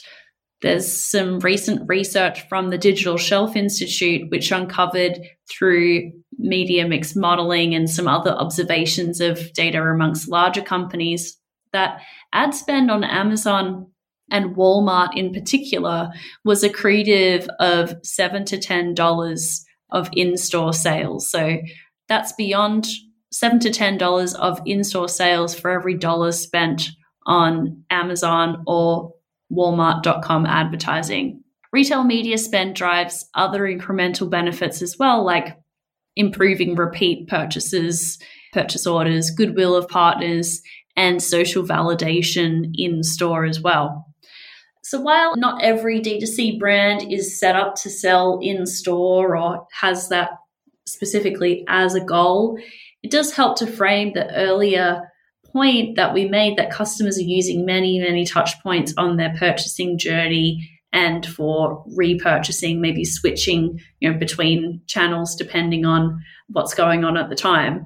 There's 0.61 0.91
some 0.91 1.39
recent 1.39 1.87
research 1.87 2.47
from 2.49 2.69
the 2.69 2.77
Digital 2.77 3.17
Shelf 3.17 3.55
Institute, 3.55 4.29
which 4.29 4.51
uncovered 4.51 5.19
through 5.49 6.11
media 6.37 6.87
mix 6.87 7.15
modeling 7.15 7.73
and 7.75 7.89
some 7.89 8.07
other 8.07 8.31
observations 8.31 9.21
of 9.21 9.53
data 9.53 9.81
amongst 9.81 10.27
larger 10.27 10.61
companies 10.61 11.37
that 11.71 12.01
ad 12.33 12.53
spend 12.53 12.89
on 12.89 13.03
Amazon 13.03 13.87
and 14.31 14.55
Walmart 14.55 15.15
in 15.15 15.33
particular 15.33 16.11
was 16.45 16.63
accretive 16.63 17.47
of 17.59 17.95
seven 18.03 18.45
to 18.45 18.57
ten 18.57 18.93
dollars 18.93 19.65
of 19.91 20.09
in-store 20.13 20.73
sales. 20.73 21.29
So 21.29 21.57
that's 22.07 22.31
beyond 22.33 22.87
seven 23.31 23.59
to 23.59 23.71
ten 23.71 23.97
dollars 23.97 24.33
of 24.35 24.61
in-store 24.65 25.09
sales 25.09 25.57
for 25.57 25.71
every 25.71 25.95
dollar 25.95 26.31
spent 26.31 26.89
on 27.25 27.83
Amazon 27.89 28.63
or 28.67 29.13
Walmart.com 29.51 30.45
advertising. 30.45 31.43
Retail 31.71 32.03
media 32.03 32.37
spend 32.37 32.75
drives 32.75 33.29
other 33.35 33.61
incremental 33.61 34.29
benefits 34.29 34.81
as 34.81 34.97
well, 34.97 35.23
like 35.23 35.57
improving 36.15 36.75
repeat 36.75 37.27
purchases, 37.27 38.17
purchase 38.53 38.87
orders, 38.87 39.31
goodwill 39.31 39.75
of 39.75 39.87
partners, 39.87 40.61
and 40.95 41.21
social 41.21 41.63
validation 41.63 42.71
in 42.75 43.03
store 43.03 43.45
as 43.45 43.61
well. 43.61 44.05
So, 44.83 44.99
while 44.99 45.35
not 45.37 45.61
every 45.61 46.01
D2C 46.01 46.57
brand 46.57 47.11
is 47.11 47.39
set 47.39 47.55
up 47.55 47.75
to 47.75 47.89
sell 47.89 48.39
in 48.41 48.65
store 48.65 49.37
or 49.37 49.67
has 49.79 50.09
that 50.09 50.31
specifically 50.87 51.63
as 51.67 51.93
a 51.93 52.03
goal, 52.03 52.57
it 53.03 53.11
does 53.11 53.31
help 53.31 53.57
to 53.59 53.67
frame 53.67 54.13
the 54.13 54.33
earlier 54.35 55.08
point 55.51 55.95
that 55.95 56.13
we 56.13 56.25
made 56.25 56.57
that 56.57 56.71
customers 56.71 57.17
are 57.17 57.23
using 57.23 57.65
many, 57.65 57.99
many 57.99 58.25
touch 58.25 58.61
points 58.61 58.93
on 58.97 59.17
their 59.17 59.33
purchasing 59.37 59.97
journey 59.97 60.69
and 60.91 61.25
for 61.25 61.83
repurchasing, 61.97 62.79
maybe 62.79 63.05
switching, 63.05 63.79
you 63.99 64.11
know, 64.11 64.17
between 64.17 64.81
channels 64.87 65.35
depending 65.35 65.85
on 65.85 66.19
what's 66.47 66.73
going 66.73 67.03
on 67.03 67.17
at 67.17 67.29
the 67.29 67.35
time. 67.35 67.85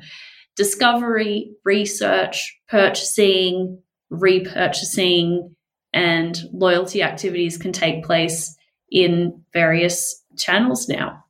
Discovery, 0.55 1.51
research, 1.65 2.57
purchasing, 2.69 3.81
repurchasing, 4.11 5.53
and 5.91 6.39
loyalty 6.51 7.01
activities 7.03 7.57
can 7.57 7.71
take 7.71 8.05
place 8.05 8.55
in 8.91 9.43
various 9.51 10.23
channels 10.37 10.87
now. 10.87 11.23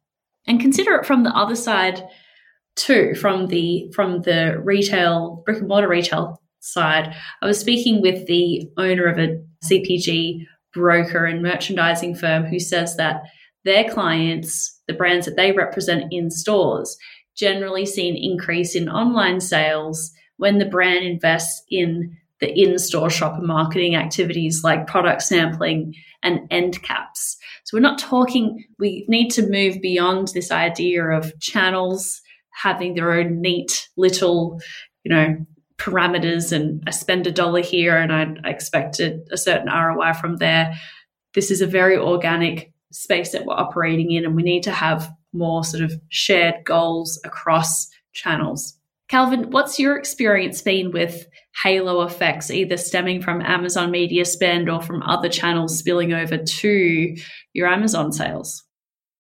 And 0.45 0.59
consider 0.59 0.95
it 0.95 1.05
from 1.05 1.23
the 1.23 1.35
other 1.35 1.55
side 1.55 2.03
too 2.75 3.15
from 3.15 3.47
the 3.47 3.91
from 3.93 4.21
the 4.21 4.59
retail 4.63 5.41
brick 5.45 5.59
and 5.59 5.67
mortar 5.67 5.87
retail 5.87 6.41
side. 6.59 7.15
I 7.41 7.45
was 7.45 7.59
speaking 7.59 8.01
with 8.01 8.25
the 8.27 8.67
owner 8.77 9.05
of 9.05 9.19
a 9.19 9.39
CPG 9.65 10.45
broker 10.73 11.25
and 11.25 11.41
merchandising 11.41 12.15
firm 12.15 12.45
who 12.45 12.59
says 12.59 12.95
that 12.97 13.21
their 13.65 13.89
clients, 13.89 14.81
the 14.87 14.93
brands 14.93 15.25
that 15.25 15.35
they 15.35 15.51
represent 15.51 16.05
in 16.11 16.29
stores, 16.29 16.97
generally 17.35 17.85
see 17.85 18.09
an 18.09 18.15
increase 18.15 18.75
in 18.75 18.89
online 18.89 19.39
sales 19.39 20.11
when 20.37 20.57
the 20.57 20.65
brand 20.65 21.05
invests 21.05 21.63
in 21.69 22.15
the 22.39 22.51
in-store 22.59 23.09
shopper 23.09 23.41
marketing 23.41 23.95
activities 23.95 24.63
like 24.63 24.87
product 24.87 25.21
sampling 25.21 25.93
and 26.23 26.41
end 26.51 26.81
caps. 26.83 27.37
So 27.63 27.77
we're 27.77 27.81
not 27.81 27.99
talking 27.99 28.65
we 28.79 29.05
need 29.07 29.29
to 29.31 29.49
move 29.49 29.81
beyond 29.81 30.29
this 30.29 30.51
idea 30.51 31.05
of 31.05 31.39
channels 31.39 32.21
having 32.53 32.93
their 32.93 33.11
own 33.11 33.41
neat 33.41 33.89
little, 33.97 34.61
you 35.03 35.13
know, 35.13 35.45
parameters 35.77 36.51
and 36.51 36.83
I 36.87 36.91
spend 36.91 37.27
a 37.27 37.31
dollar 37.31 37.61
here 37.61 37.97
and 37.97 38.11
I, 38.13 38.49
expect 38.49 38.99
a, 38.99 39.19
a 39.31 39.37
certain 39.37 39.67
ROI 39.67 40.13
from 40.13 40.37
there. 40.37 40.75
This 41.33 41.51
is 41.51 41.61
a 41.61 41.67
very 41.67 41.97
organic 41.97 42.71
space 42.91 43.31
that 43.31 43.45
we're 43.45 43.55
operating 43.55 44.11
in, 44.11 44.23
and 44.23 44.35
we 44.35 44.43
need 44.43 44.63
to 44.63 44.71
have 44.71 45.11
more 45.33 45.63
sort 45.63 45.83
of 45.83 45.99
shared 46.09 46.63
goals 46.63 47.19
across 47.23 47.89
channels. 48.13 48.77
Calvin, 49.09 49.49
what's 49.51 49.79
your 49.79 49.97
experience 49.97 50.61
been 50.61 50.91
with 50.91 51.27
halo 51.61 52.03
effects, 52.03 52.49
either 52.49 52.77
stemming 52.77 53.21
from 53.21 53.41
Amazon 53.41 53.91
media 53.91 54.25
spend 54.25 54.69
or 54.69 54.81
from 54.81 55.03
other 55.03 55.29
channels 55.29 55.77
spilling 55.77 56.13
over 56.13 56.37
to 56.37 57.15
your 57.53 57.67
Amazon 57.67 58.11
sales? 58.11 58.63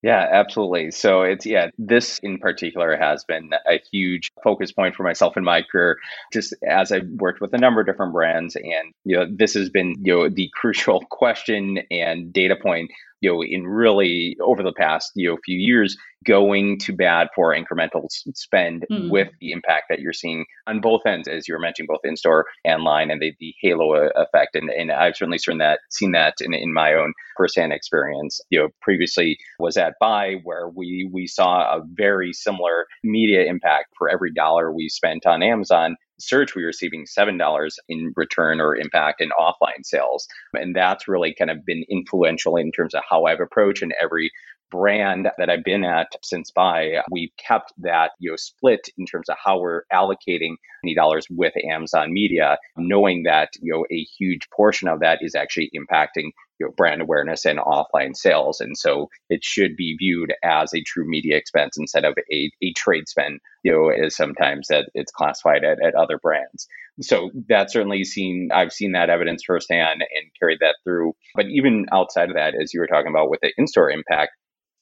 Yeah, 0.03 0.27
absolutely. 0.33 0.91
So 0.91 1.21
it's, 1.21 1.45
yeah, 1.45 1.69
this 1.77 2.19
in 2.19 2.37
particular 2.37 2.97
has 2.97 3.23
been 3.23 3.51
a 3.65 3.79
huge 3.91 4.31
focus 4.43 4.71
point 4.73 4.95
for 4.95 5.03
myself 5.03 5.37
in 5.37 5.45
my 5.45 5.61
career, 5.61 5.97
just 6.33 6.53
as 6.67 6.91
I've 6.91 7.07
worked 7.07 7.39
with 7.39 7.53
a 7.53 7.57
number 7.57 7.79
of 7.79 7.87
different 7.87 8.11
brands. 8.11 8.57
And, 8.57 8.93
you 9.05 9.15
know, 9.15 9.25
this 9.29 9.53
has 9.53 9.69
been, 9.69 9.95
you 10.01 10.13
know, 10.13 10.29
the 10.29 10.49
crucial 10.53 11.05
question 11.09 11.79
and 11.89 12.33
data 12.33 12.57
point 12.61 12.91
you 13.23 13.31
know, 13.31 13.41
in 13.41 13.65
really 13.65 14.35
over 14.41 14.61
the 14.61 14.73
past 14.73 15.11
you 15.15 15.29
know 15.29 15.37
few 15.45 15.57
years, 15.57 15.95
going 16.25 16.77
to 16.79 16.91
bad 16.91 17.29
for 17.33 17.55
incremental 17.55 18.07
spend 18.09 18.85
mm. 18.91 19.09
with 19.09 19.29
the 19.39 19.51
impact 19.51 19.85
that 19.89 19.99
you're 19.99 20.11
seeing 20.11 20.45
on 20.67 20.81
both 20.81 21.01
ends, 21.05 21.29
as 21.29 21.47
you 21.47 21.53
were 21.53 21.59
mentioning, 21.59 21.87
both 21.89 22.01
in 22.03 22.17
store 22.17 22.45
and 22.65 22.83
line, 22.83 23.09
and 23.09 23.21
the, 23.21 23.33
the 23.39 23.53
halo 23.61 24.09
effect. 24.15 24.55
And, 24.55 24.69
and 24.69 24.91
I've 24.91 25.15
certainly 25.15 25.37
seen 25.37 25.57
that 25.59 25.79
seen 25.89 26.11
that 26.11 26.35
in, 26.41 26.53
in 26.53 26.73
my 26.73 26.93
own 26.93 27.13
firsthand 27.37 27.71
experience. 27.71 28.41
You 28.49 28.59
know, 28.59 28.67
previously 28.81 29.37
was 29.57 29.77
at 29.77 29.93
Bai 30.01 30.35
where 30.43 30.67
we 30.67 31.09
we 31.11 31.25
saw 31.25 31.61
a 31.61 31.81
very 31.93 32.33
similar 32.33 32.87
media 33.05 33.45
impact 33.45 33.93
for 33.97 34.09
every 34.09 34.33
dollar 34.33 34.73
we 34.73 34.89
spent 34.89 35.25
on 35.25 35.41
Amazon 35.41 35.95
search, 36.27 36.55
we 36.55 36.63
were 36.63 36.67
receiving 36.67 37.05
$7 37.05 37.71
in 37.89 38.13
return 38.15 38.59
or 38.59 38.75
impact 38.75 39.21
in 39.21 39.29
offline 39.39 39.83
sales. 39.83 40.27
And 40.53 40.75
that's 40.75 41.07
really 41.07 41.33
kind 41.37 41.51
of 41.51 41.65
been 41.65 41.83
influential 41.89 42.55
in 42.55 42.71
terms 42.71 42.93
of 42.93 43.03
how 43.09 43.25
I've 43.25 43.39
approached 43.39 43.81
and 43.81 43.93
every 44.01 44.31
brand 44.73 45.29
that 45.37 45.49
I've 45.51 45.63
been 45.63 45.85
at 45.85 46.07
since 46.23 46.49
Bai, 46.49 47.03
we've 47.11 47.29
kept 47.37 47.71
that 47.77 48.11
you 48.19 48.31
know 48.31 48.35
split 48.35 48.89
in 48.97 49.05
terms 49.05 49.29
of 49.29 49.37
how 49.41 49.59
we're 49.59 49.83
allocating 49.93 50.55
any 50.83 50.95
dollars 50.95 51.27
with 51.29 51.53
Amazon 51.63 52.11
Media, 52.11 52.57
knowing 52.75 53.23
that 53.23 53.49
you 53.61 53.71
know 53.71 53.85
a 53.91 54.05
huge 54.17 54.49
portion 54.49 54.87
of 54.87 54.99
that 55.01 55.19
is 55.21 55.35
actually 55.35 55.69
impacting 55.77 56.31
you 56.59 56.67
know, 56.67 56.73
brand 56.75 57.01
awareness 57.01 57.45
and 57.45 57.59
offline 57.59 58.15
sales, 58.15 58.59
and 58.59 58.77
so 58.77 59.09
it 59.29 59.43
should 59.43 59.75
be 59.75 59.95
viewed 59.97 60.33
as 60.43 60.73
a 60.73 60.83
true 60.85 61.05
media 61.07 61.37
expense 61.37 61.75
instead 61.77 62.05
of 62.05 62.15
a, 62.31 62.51
a 62.61 62.73
trade 62.73 63.07
spend. 63.07 63.39
You 63.63 63.71
know, 63.71 63.89
as 63.89 64.15
sometimes 64.15 64.67
that 64.67 64.89
it's 64.93 65.11
classified 65.11 65.63
at, 65.63 65.77
at 65.83 65.95
other 65.95 66.19
brands. 66.21 66.67
So 67.01 67.31
that's 67.49 67.73
certainly 67.73 68.03
seen. 68.03 68.49
I've 68.53 68.73
seen 68.73 68.91
that 68.91 69.09
evidence 69.09 69.43
firsthand 69.45 70.01
and 70.01 70.31
carried 70.39 70.59
that 70.59 70.75
through. 70.83 71.13
But 71.35 71.47
even 71.47 71.85
outside 71.91 72.29
of 72.29 72.35
that, 72.35 72.53
as 72.61 72.73
you 72.73 72.79
were 72.79 72.87
talking 72.87 73.09
about 73.09 73.29
with 73.29 73.39
the 73.41 73.51
in-store 73.57 73.89
impact, 73.89 74.31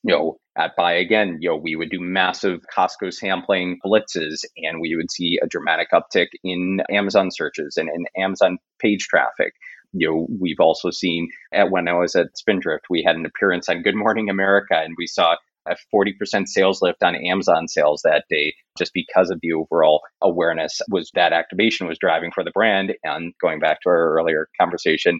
you 0.04 0.14
know, 0.14 0.38
at 0.58 0.76
Bai 0.76 0.94
again, 0.94 1.38
you 1.40 1.50
know, 1.50 1.56
we 1.56 1.76
would 1.76 1.90
do 1.90 2.00
massive 2.02 2.60
Costco 2.76 3.14
sampling 3.14 3.80
blitzes 3.86 4.44
and 4.58 4.82
we 4.82 4.96
would 4.96 5.12
see 5.12 5.40
a 5.42 5.48
dramatic 5.48 5.90
uptick 5.94 6.28
in 6.44 6.82
Amazon 6.90 7.30
searches 7.32 7.78
and, 7.78 7.88
in 7.88 8.22
Amazon 8.22 8.58
page 8.80 9.08
traffic. 9.08 9.54
You 9.94 10.10
know, 10.10 10.28
we've 10.40 10.60
also 10.60 10.90
seen 10.90 11.30
at 11.54 11.72
when 11.72 11.88
I 11.88 11.94
was 11.94 12.16
at 12.16 12.38
Spindrift, 12.38 12.86
we 12.90 13.04
had 13.06 13.16
an 13.16 13.26
appearance 13.26 13.70
on 13.70 13.82
Good 13.82 13.96
Morning 13.96 14.30
America 14.30 14.76
and 14.76 14.96
we 14.98 15.08
saw 15.08 15.36
a 15.68 15.76
40% 15.94 16.48
sales 16.48 16.82
lift 16.82 17.04
on 17.04 17.16
Amazon 17.16 17.68
sales 17.68 18.02
that 18.04 18.24
day 18.30 18.54
just 18.78 18.94
because 18.94 19.30
of 19.30 19.40
the 19.42 19.54
overall 19.54 20.02
awareness 20.22 20.82
was 20.90 21.12
that 21.14 21.34
activation 21.34 21.88
was 21.88 22.00
driving 22.00 22.32
for 22.32 22.44
the 22.44 22.52
brand. 22.52 22.94
And 23.04 23.34
going 23.40 23.60
back 23.60 23.82
to 23.82 23.90
our 23.90 24.16
earlier 24.18 24.48
conversation, 24.60 25.20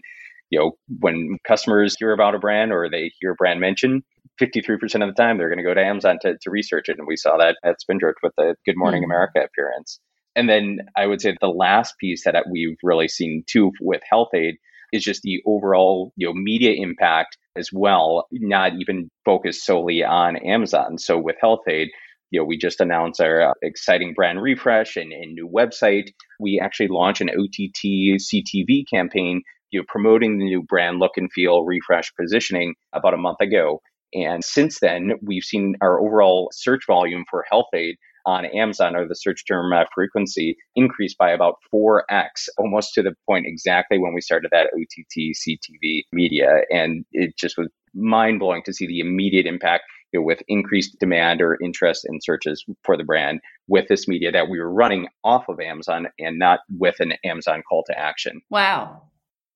you 0.50 0.58
know, 0.58 0.72
when 1.00 1.38
customers 1.46 1.96
hear 1.98 2.12
about 2.12 2.34
a 2.34 2.38
brand 2.38 2.72
or 2.72 2.88
they 2.90 3.12
hear 3.20 3.32
a 3.32 3.36
brand 3.36 3.60
mentioned, 3.60 4.02
53% 4.40 4.82
of 4.82 5.14
the 5.14 5.22
time 5.22 5.38
they're 5.38 5.48
going 5.48 5.58
to 5.58 5.64
go 5.64 5.74
to 5.74 5.84
Amazon 5.84 6.18
to, 6.22 6.36
to 6.40 6.50
research 6.50 6.88
it. 6.88 6.98
And 6.98 7.06
we 7.06 7.16
saw 7.16 7.36
that 7.36 7.56
at 7.64 7.80
Spindrift 7.80 8.18
with 8.22 8.32
the 8.36 8.56
Good 8.66 8.76
Morning 8.76 9.02
mm 9.02 9.06
America 9.06 9.40
appearance. 9.44 10.00
And 10.34 10.48
then 10.48 10.78
I 10.96 11.06
would 11.06 11.20
say 11.20 11.36
the 11.40 11.48
last 11.48 11.98
piece 11.98 12.24
that 12.24 12.44
we've 12.50 12.76
really 12.82 13.08
seen 13.08 13.44
too 13.46 13.72
with 13.80 14.02
Health-Ade 14.08 14.56
is 14.92 15.04
just 15.04 15.22
the 15.22 15.42
overall 15.46 16.12
you 16.16 16.26
know 16.26 16.34
media 16.34 16.72
impact 16.72 17.36
as 17.56 17.70
well, 17.72 18.26
not 18.32 18.72
even 18.80 19.10
focused 19.24 19.64
solely 19.64 20.02
on 20.02 20.36
Amazon. 20.36 20.98
So 20.98 21.18
with 21.18 21.36
Health-Ade, 21.40 21.90
you 22.30 22.40
know, 22.40 22.46
we 22.46 22.56
just 22.56 22.80
announced 22.80 23.20
our 23.20 23.50
uh, 23.50 23.52
exciting 23.60 24.14
brand 24.14 24.40
refresh 24.40 24.96
and, 24.96 25.12
and 25.12 25.34
new 25.34 25.48
website. 25.48 26.08
We 26.40 26.58
actually 26.62 26.88
launched 26.88 27.20
an 27.20 27.28
OTT 27.28 28.18
CTV 28.18 28.84
campaign, 28.90 29.42
you 29.70 29.80
know, 29.80 29.84
promoting 29.86 30.38
the 30.38 30.46
new 30.46 30.62
brand 30.62 30.98
look 30.98 31.12
and 31.18 31.30
feel 31.30 31.62
refresh 31.64 32.10
positioning 32.18 32.74
about 32.94 33.12
a 33.12 33.18
month 33.18 33.40
ago. 33.42 33.82
And 34.14 34.42
since 34.42 34.80
then, 34.80 35.12
we've 35.20 35.44
seen 35.44 35.76
our 35.82 36.00
overall 36.00 36.48
search 36.52 36.84
volume 36.86 37.24
for 37.30 37.44
Health-Ade 37.50 37.96
on 38.26 38.46
Amazon 38.46 38.96
or 38.96 39.06
the 39.06 39.14
search 39.14 39.44
term 39.46 39.72
uh, 39.72 39.84
frequency 39.94 40.56
increased 40.76 41.18
by 41.18 41.30
about 41.30 41.56
4x, 41.74 42.48
almost 42.58 42.94
to 42.94 43.02
the 43.02 43.14
point 43.26 43.46
exactly 43.46 43.98
when 43.98 44.14
we 44.14 44.20
started 44.20 44.50
that 44.52 44.70
OTT 44.74 45.34
CTV 45.36 46.02
media. 46.12 46.62
And 46.70 47.04
it 47.12 47.36
just 47.36 47.58
was 47.58 47.68
mind 47.94 48.40
blowing 48.40 48.62
to 48.64 48.72
see 48.72 48.86
the 48.86 49.00
immediate 49.00 49.46
impact 49.46 49.84
you 50.12 50.20
know, 50.20 50.26
with 50.26 50.42
increased 50.48 50.98
demand 50.98 51.40
or 51.40 51.58
interest 51.62 52.06
in 52.08 52.20
searches 52.22 52.64
for 52.84 52.96
the 52.96 53.04
brand 53.04 53.40
with 53.68 53.88
this 53.88 54.06
media 54.06 54.30
that 54.32 54.48
we 54.48 54.60
were 54.60 54.70
running 54.70 55.08
off 55.24 55.48
of 55.48 55.58
Amazon 55.60 56.06
and 56.18 56.38
not 56.38 56.60
with 56.78 56.96
an 57.00 57.14
Amazon 57.24 57.62
call 57.68 57.82
to 57.86 57.98
action. 57.98 58.42
Wow. 58.50 59.02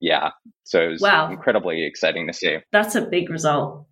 Yeah. 0.00 0.30
So 0.64 0.80
it 0.80 0.90
was 0.92 1.00
wow. 1.02 1.30
incredibly 1.30 1.86
exciting 1.86 2.26
to 2.26 2.32
see. 2.32 2.58
That's 2.72 2.94
a 2.94 3.02
big 3.02 3.30
result. 3.30 3.86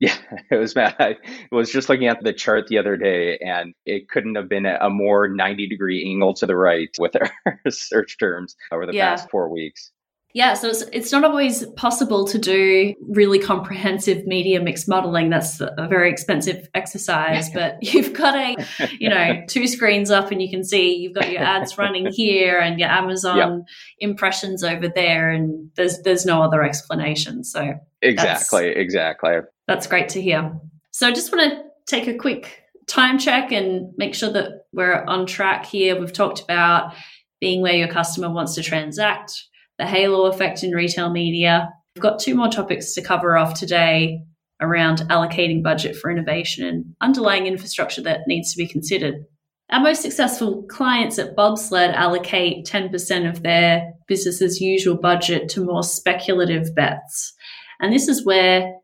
Yeah, 0.02 0.16
it 0.50 0.56
was 0.56 0.72
bad. 0.72 0.96
I 0.98 1.16
was 1.52 1.70
just 1.70 1.90
looking 1.90 2.06
at 2.06 2.24
the 2.24 2.32
chart 2.32 2.68
the 2.68 2.78
other 2.78 2.96
day, 2.96 3.36
and 3.36 3.74
it 3.84 4.08
couldn't 4.08 4.34
have 4.34 4.48
been 4.48 4.64
a 4.64 4.88
more 4.88 5.28
90 5.28 5.68
degree 5.68 6.02
angle 6.10 6.32
to 6.34 6.46
the 6.46 6.56
right 6.56 6.88
with 6.98 7.14
our 7.16 7.60
search 7.70 8.16
terms 8.18 8.56
over 8.72 8.86
the 8.86 8.94
yeah. 8.94 9.10
past 9.10 9.28
four 9.28 9.50
weeks. 9.50 9.90
Yeah, 10.32 10.54
so 10.54 10.68
it's, 10.68 10.82
it's 10.92 11.10
not 11.10 11.24
always 11.24 11.66
possible 11.76 12.24
to 12.28 12.38
do 12.38 12.94
really 13.08 13.40
comprehensive 13.40 14.26
media 14.26 14.60
mix 14.60 14.86
modeling. 14.86 15.28
That's 15.28 15.60
a 15.60 15.88
very 15.88 16.08
expensive 16.10 16.68
exercise, 16.72 17.50
but 17.54 17.82
you've 17.82 18.12
got 18.12 18.36
a, 18.36 18.56
you 18.98 19.08
know, 19.08 19.42
two 19.48 19.66
screens 19.66 20.10
up 20.10 20.30
and 20.30 20.40
you 20.40 20.48
can 20.48 20.62
see 20.62 20.96
you've 20.96 21.14
got 21.14 21.32
your 21.32 21.42
ads 21.42 21.76
running 21.76 22.06
here 22.12 22.60
and 22.60 22.78
your 22.78 22.88
Amazon 22.88 23.36
yep. 23.36 23.66
impressions 23.98 24.62
over 24.62 24.88
there, 24.88 25.30
and 25.30 25.70
there's 25.74 26.00
there's 26.02 26.24
no 26.24 26.42
other 26.42 26.62
explanation. 26.62 27.42
So 27.42 27.74
exactly, 28.00 28.68
exactly. 28.68 29.32
That's 29.70 29.86
great 29.86 30.08
to 30.10 30.20
hear. 30.20 30.52
So 30.90 31.06
I 31.06 31.12
just 31.12 31.30
want 31.30 31.48
to 31.48 31.62
take 31.86 32.08
a 32.08 32.18
quick 32.18 32.64
time 32.88 33.20
check 33.20 33.52
and 33.52 33.92
make 33.96 34.16
sure 34.16 34.32
that 34.32 34.64
we're 34.72 35.04
on 35.04 35.26
track 35.26 35.64
here. 35.64 35.96
We've 35.96 36.12
talked 36.12 36.40
about 36.42 36.92
being 37.40 37.62
where 37.62 37.76
your 37.76 37.86
customer 37.86 38.32
wants 38.32 38.56
to 38.56 38.64
transact, 38.64 39.32
the 39.78 39.86
halo 39.86 40.26
effect 40.26 40.64
in 40.64 40.72
retail 40.72 41.10
media. 41.10 41.68
We've 41.94 42.02
got 42.02 42.18
two 42.18 42.34
more 42.34 42.48
topics 42.48 42.94
to 42.94 43.00
cover 43.00 43.38
off 43.38 43.54
today 43.54 44.24
around 44.60 45.02
allocating 45.02 45.62
budget 45.62 45.94
for 45.94 46.10
innovation 46.10 46.66
and 46.66 46.96
underlying 47.00 47.46
infrastructure 47.46 48.02
that 48.02 48.26
needs 48.26 48.52
to 48.52 48.58
be 48.58 48.66
considered. 48.66 49.24
Our 49.70 49.78
most 49.78 50.02
successful 50.02 50.64
clients 50.64 51.16
at 51.20 51.36
Bobsled 51.36 51.94
allocate 51.94 52.66
10% 52.66 53.30
of 53.30 53.44
their 53.44 53.92
business 54.08 54.42
as 54.42 54.60
usual 54.60 54.96
budget 54.96 55.48
to 55.50 55.64
more 55.64 55.84
speculative 55.84 56.74
bets. 56.74 57.34
And 57.80 57.92
this 57.92 58.08
is 58.08 58.26
where 58.26 58.79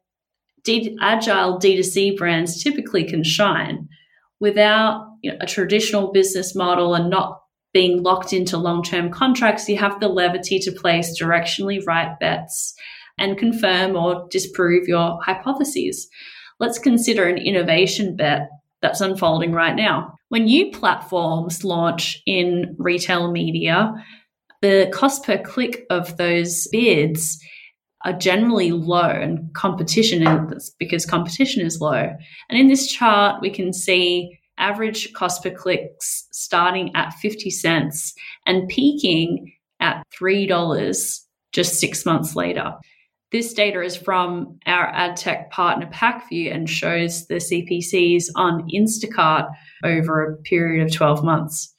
Agile 1.01 1.59
D2C 1.59 2.17
brands 2.17 2.63
typically 2.63 3.05
can 3.05 3.23
shine 3.23 3.89
without 4.41 5.07
you 5.23 5.33
know, 5.33 5.39
a 5.41 5.47
traditional 5.47 6.13
business 6.13 6.55
model 6.55 6.95
and 6.95 7.11
not 7.11 7.43
being 7.73 8.03
locked 8.03 8.33
into 8.33 8.57
long 8.57 8.83
term 8.83 9.11
contracts. 9.11 9.69
You 9.69 9.77
have 9.79 10.01
the 10.01 10.09
levity 10.09 10.59
to 10.61 10.73
place 10.73 11.21
directionally 11.21 11.85
right 11.87 12.19
bets 12.19 12.75
and 13.19 13.39
confirm 13.39 13.97
or 13.97 14.27
disprove 14.31 14.89
your 14.89 15.19
hypotheses. 15.23 16.09
Let's 16.59 16.79
consider 16.79 17.25
an 17.25 17.39
innovation 17.39 18.17
bet 18.17 18.49
that's 18.83 19.01
unfolding 19.01 19.53
right 19.53 19.75
now. 19.75 20.15
When 20.29 20.45
new 20.45 20.71
platforms 20.71 21.65
launch 21.65 22.23
in 22.27 22.75
retail 22.79 23.31
media, 23.31 23.93
the 24.63 24.91
cost 24.93 25.25
per 25.25 25.39
click 25.39 25.85
of 25.91 26.17
those 26.17 26.67
bids 26.73 27.39
are 28.07 28.13
generally 28.13 28.71
low 28.71 29.01
and 29.01 29.53
competition 29.55 30.25
is 30.53 30.71
because 30.79 31.05
competition 31.05 31.67
is 31.67 31.81
low. 31.81 32.15
And 32.49 32.59
in 32.59 32.69
this 32.69 32.91
chart, 32.91 33.43
we 33.43 33.51
can 33.51 33.73
see 33.73 34.39
average 34.59 35.13
cost 35.13 35.43
per 35.43 35.51
clicks 35.51 36.29
starting 36.31 36.95
at 36.95 37.13
50 37.15 37.51
cents 37.51 38.15
and 38.47 38.69
peaking 38.69 39.53
at 39.81 40.05
$3 40.19 41.21
just 41.51 41.81
six 41.81 42.07
months 42.07 42.37
later. 42.37 42.75
This 43.33 43.53
data 43.53 43.83
is 43.83 43.97
from 43.97 44.57
our 44.67 44.87
ad 44.87 45.17
tech 45.17 45.51
partner 45.51 45.91
Pacvue 45.93 46.55
and 46.55 46.71
shows 46.71 47.27
the 47.27 47.35
CPCs 47.35 48.27
on 48.37 48.69
Instacart 48.73 49.49
over 49.83 50.23
a 50.23 50.37
period 50.43 50.87
of 50.87 50.95
12 50.95 51.25
months. 51.25 51.75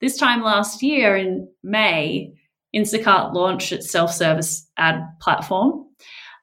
This 0.00 0.16
time 0.16 0.42
last 0.42 0.84
year 0.84 1.16
in 1.16 1.48
May, 1.64 2.32
Instacart 2.74 3.34
launched 3.34 3.72
its 3.72 3.90
self 3.90 4.12
service 4.12 4.68
ad 4.76 5.00
platform. 5.20 5.86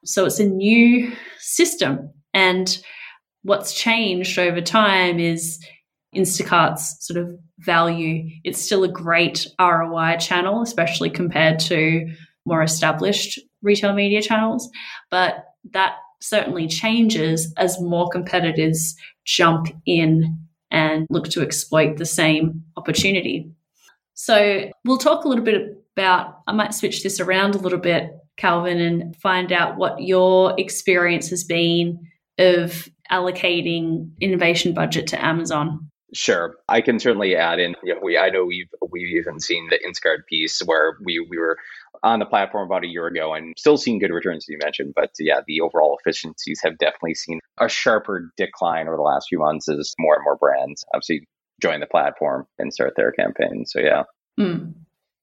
So 0.04 0.24
it's 0.24 0.40
a 0.40 0.48
new 0.48 1.12
system. 1.38 2.10
And 2.34 2.78
what's 3.42 3.74
changed 3.74 4.38
over 4.38 4.60
time 4.60 5.18
is 5.18 5.58
Instacart's 6.14 6.96
sort 7.06 7.22
of 7.22 7.38
value. 7.58 8.28
It's 8.44 8.60
still 8.60 8.84
a 8.84 8.88
great 8.88 9.46
ROI 9.60 10.16
channel, 10.18 10.62
especially 10.62 11.10
compared 11.10 11.58
to 11.60 12.10
more 12.44 12.62
established 12.62 13.38
retail 13.62 13.92
media 13.92 14.22
channels. 14.22 14.68
But 15.10 15.44
that 15.72 15.94
certainly 16.20 16.68
changes 16.68 17.52
as 17.56 17.80
more 17.80 18.08
competitors 18.08 18.94
jump 19.24 19.68
in 19.86 20.38
and 20.70 21.06
look 21.10 21.28
to 21.30 21.42
exploit 21.42 21.96
the 21.96 22.06
same 22.06 22.64
opportunity. 22.76 23.50
So 24.14 24.70
we'll 24.84 24.98
talk 24.98 25.24
a 25.24 25.28
little 25.28 25.44
bit 25.44 25.81
about, 25.96 26.38
I 26.46 26.52
might 26.52 26.74
switch 26.74 27.02
this 27.02 27.20
around 27.20 27.54
a 27.54 27.58
little 27.58 27.78
bit, 27.78 28.10
Calvin, 28.36 28.80
and 28.80 29.16
find 29.16 29.52
out 29.52 29.76
what 29.76 30.02
your 30.02 30.54
experience 30.58 31.28
has 31.30 31.44
been 31.44 32.06
of 32.38 32.88
allocating 33.10 34.10
innovation 34.20 34.74
budget 34.74 35.06
to 35.08 35.24
Amazon. 35.24 35.88
Sure, 36.14 36.56
I 36.68 36.82
can 36.82 36.98
certainly 36.98 37.36
add 37.36 37.58
in. 37.58 37.74
You 37.82 37.94
know, 37.94 38.00
we 38.02 38.18
I 38.18 38.28
know 38.28 38.44
we've 38.44 38.68
we've 38.90 39.16
even 39.16 39.40
seen 39.40 39.70
the 39.70 39.78
Instacart 39.78 40.26
piece 40.28 40.60
where 40.60 40.98
we 41.02 41.26
we 41.30 41.38
were 41.38 41.56
on 42.02 42.18
the 42.18 42.26
platform 42.26 42.66
about 42.66 42.84
a 42.84 42.88
year 42.88 43.06
ago 43.06 43.32
and 43.32 43.54
still 43.56 43.78
seeing 43.78 43.98
good 43.98 44.10
returns, 44.10 44.44
as 44.44 44.48
you 44.48 44.58
mentioned. 44.62 44.92
But 44.94 45.12
yeah, 45.18 45.40
the 45.46 45.62
overall 45.62 45.98
efficiencies 45.98 46.60
have 46.62 46.76
definitely 46.76 47.14
seen 47.14 47.40
a 47.58 47.68
sharper 47.68 48.30
decline 48.36 48.88
over 48.88 48.96
the 48.96 49.02
last 49.02 49.28
few 49.28 49.38
months 49.38 49.70
as 49.70 49.94
more 49.98 50.14
and 50.14 50.24
more 50.24 50.36
brands 50.36 50.84
obviously 50.94 51.26
join 51.62 51.80
the 51.80 51.86
platform 51.86 52.46
and 52.58 52.74
start 52.74 52.92
their 52.96 53.12
campaign. 53.12 53.64
So 53.66 53.80
yeah. 53.80 54.02
Mm. 54.38 54.74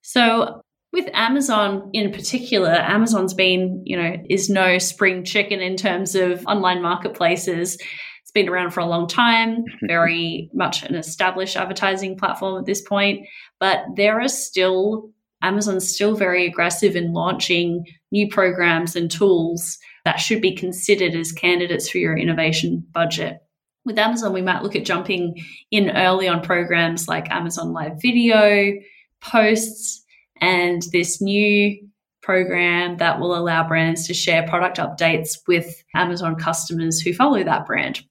So 0.02 0.62
with 0.92 1.08
Amazon 1.14 1.90
in 1.94 2.12
particular, 2.12 2.72
Amazon's 2.72 3.34
been, 3.34 3.82
you 3.86 3.96
know, 3.96 4.16
is 4.30 4.50
no 4.50 4.78
spring 4.78 5.24
chicken 5.24 5.60
in 5.60 5.76
terms 5.76 6.16
of 6.16 6.46
online 6.48 6.82
marketplaces. 6.82 7.78
It's 8.22 8.32
been 8.32 8.50
around 8.50 8.72
for 8.72 8.80
a 8.80 8.86
long 8.86 9.08
time, 9.08 9.64
very 9.84 10.50
much 10.54 10.84
an 10.84 10.96
established 10.96 11.56
advertising 11.56 12.18
platform 12.18 12.60
at 12.60 12.66
this 12.66 12.82
point, 12.82 13.28
but 13.60 13.80
there 13.96 14.20
are 14.20 14.28
still 14.28 15.12
Amazon's 15.42 15.94
still 15.94 16.16
very 16.16 16.46
aggressive 16.46 16.98
in 16.98 17.14
launching 17.14 17.86
new 18.12 18.28
programs 18.28 18.96
and 18.96 19.10
tools 19.10 19.78
that 20.04 20.18
should 20.18 20.42
be 20.42 20.54
considered 20.54 21.16
as 21.16 21.32
candidates 21.32 21.90
for 21.90 21.98
your 21.98 22.18
innovation 22.18 22.86
budget. 22.94 23.38
With 23.86 23.98
Amazon, 23.98 24.34
we 24.34 24.42
might 24.42 24.64
look 24.64 24.76
at 24.76 24.86
jumping 24.86 25.42
in 25.72 25.92
early 25.92 26.28
on 26.28 26.42
programs 26.42 27.08
like 27.08 27.32
Amazon 27.32 27.72
Live 27.72 28.02
Video, 28.02 28.74
posts, 29.22 30.04
and 30.42 30.84
this 30.92 31.22
new 31.22 31.78
program 32.22 32.98
that 32.98 33.20
will 33.20 33.36
allow 33.36 33.68
brands 33.68 34.06
to 34.08 34.14
share 34.14 34.48
product 34.48 34.78
updates 34.78 35.38
with 35.48 35.84
Amazon 35.96 36.36
customers 36.36 37.00
who 37.00 37.14
follow 37.14 37.44
that 37.44 37.66
brand. 37.66 38.02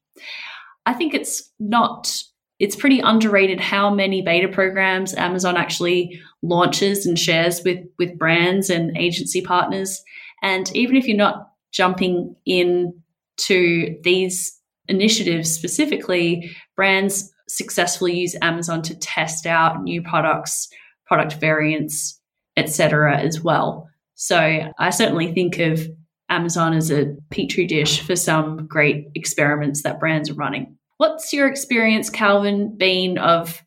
I 0.87 0.95
think 0.95 1.15
it's 1.15 1.51
not 1.59 2.23
it's 2.59 2.75
pretty 2.75 2.99
underrated 2.99 3.61
how 3.61 3.89
many 3.89 4.21
beta 4.21 4.49
programs 4.49 5.15
Amazon 5.15 5.57
actually 5.57 6.21
launches 6.43 7.07
and 7.07 7.19
shares 7.19 7.63
with 7.65 7.79
with 7.99 8.19
brands 8.19 8.71
and 8.71 8.97
agency 8.97 9.41
partners. 9.41 10.03
And 10.43 10.75
even 10.75 10.97
if 10.97 11.07
you're 11.07 11.17
not 11.17 11.51
jumping 11.73 12.35
in 12.47 12.93
to 13.39 13.97
these 14.03 14.59
initiatives 14.89 15.53
specifically, 15.53 16.51
brands 16.75 17.31
successfully 17.49 18.19
use 18.19 18.35
Amazon 18.43 18.83
to 18.83 18.99
test 18.99 19.47
out 19.47 19.83
new 19.83 20.03
products, 20.03 20.69
product 21.09 21.41
variants, 21.41 22.21
etc. 22.57 23.19
as 23.19 23.41
well. 23.41 23.89
So 24.15 24.73
I 24.79 24.91
certainly 24.91 25.33
think 25.33 25.59
of 25.59 25.81
Amazon 26.29 26.75
as 26.75 26.91
a 26.91 27.17
petri 27.31 27.67
dish 27.67 28.01
for 28.03 28.17
some 28.17 28.67
great 28.67 29.09
experiments 29.15 29.83
that 29.83 29.99
brands 29.99 30.31
are 30.31 30.35
running. 30.35 30.77
What's 30.99 31.33
your 31.33 31.49
experience, 31.49 32.11
Calvin, 32.11 32.77
been 32.77 33.19
of 33.19 33.63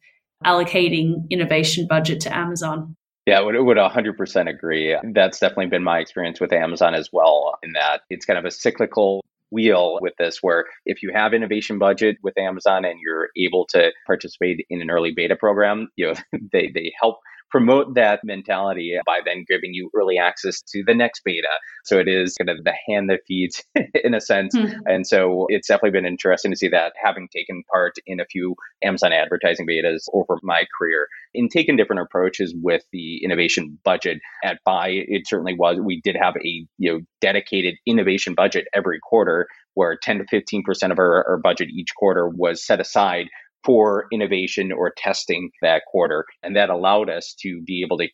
allocating 0.45 1.29
innovation 1.29 1.87
budget 1.87 2.19
to 2.21 2.35
Amazon? 2.35 2.95
Yeah, 3.25 3.39
I 3.39 3.41
would, 3.41 3.55
would 3.55 3.77
100% 3.77 4.49
agree. 4.49 4.97
That's 5.13 5.39
definitely 5.39 5.67
been 5.67 5.83
my 5.83 5.99
experience 5.99 6.39
with 6.39 6.51
Amazon 6.51 6.95
as 6.95 7.09
well, 7.13 7.57
in 7.63 7.73
that 7.73 8.01
it's 8.09 8.25
kind 8.25 8.37
of 8.37 8.45
a 8.45 8.51
cyclical 8.51 9.23
wheel 9.51 9.99
with 10.01 10.13
this 10.17 10.39
where 10.41 10.65
if 10.85 11.03
you 11.03 11.11
have 11.13 11.33
innovation 11.33 11.77
budget 11.77 12.17
with 12.23 12.37
Amazon 12.37 12.85
and 12.85 12.99
you're 13.01 13.29
able 13.37 13.65
to 13.67 13.91
participate 14.07 14.65
in 14.69 14.81
an 14.81 14.89
early 14.89 15.11
beta 15.15 15.35
program, 15.35 15.89
you 15.95 16.07
know, 16.07 16.13
they, 16.51 16.71
they 16.73 16.91
help 16.99 17.19
promote 17.51 17.95
that 17.95 18.21
mentality 18.23 18.97
by 19.05 19.19
then 19.25 19.45
giving 19.47 19.73
you 19.73 19.89
early 19.95 20.17
access 20.17 20.61
to 20.61 20.83
the 20.85 20.93
next 20.93 21.21
beta. 21.23 21.47
So 21.85 21.99
it 21.99 22.07
is 22.07 22.35
kind 22.35 22.49
of 22.49 22.63
the 22.63 22.73
hand 22.87 23.09
that 23.09 23.21
feeds 23.27 23.63
in 24.03 24.13
a 24.13 24.21
sense. 24.21 24.55
Mm-hmm. 24.55 24.79
And 24.85 25.05
so 25.05 25.45
it's 25.49 25.67
definitely 25.67 25.91
been 25.91 26.05
interesting 26.05 26.51
to 26.51 26.57
see 26.57 26.69
that 26.69 26.93
having 27.01 27.27
taken 27.35 27.63
part 27.71 27.93
in 28.05 28.19
a 28.19 28.25
few 28.25 28.55
Amazon 28.83 29.13
advertising 29.13 29.67
betas 29.67 30.05
over 30.13 30.37
my 30.43 30.63
career 30.77 31.07
in 31.33 31.49
taking 31.49 31.75
different 31.75 32.01
approaches 32.01 32.53
with 32.61 32.83
the 32.91 33.23
innovation 33.23 33.77
budget 33.83 34.19
at 34.43 34.59
Bai 34.65 34.89
it 34.89 35.27
certainly 35.27 35.55
was 35.57 35.79
we 35.79 36.01
did 36.01 36.15
have 36.15 36.35
a 36.35 36.65
you 36.77 36.91
know 36.91 36.99
dedicated 37.19 37.75
innovation 37.85 38.33
budget 38.33 38.67
every 38.73 38.99
quarter 38.99 39.47
where 39.73 39.97
10 40.01 40.19
to 40.19 40.25
15% 40.25 40.91
of 40.91 40.99
our, 40.99 41.25
our 41.27 41.37
budget 41.37 41.69
each 41.69 41.95
quarter 41.95 42.27
was 42.27 42.65
set 42.65 42.81
aside 42.81 43.27
for 43.63 44.05
innovation 44.11 44.71
or 44.71 44.91
testing 44.95 45.51
that 45.61 45.83
quarter. 45.87 46.25
And 46.43 46.55
that 46.55 46.69
allowed 46.69 47.09
us 47.09 47.35
to 47.41 47.61
be 47.65 47.83
able 47.85 47.97
to 47.97 48.07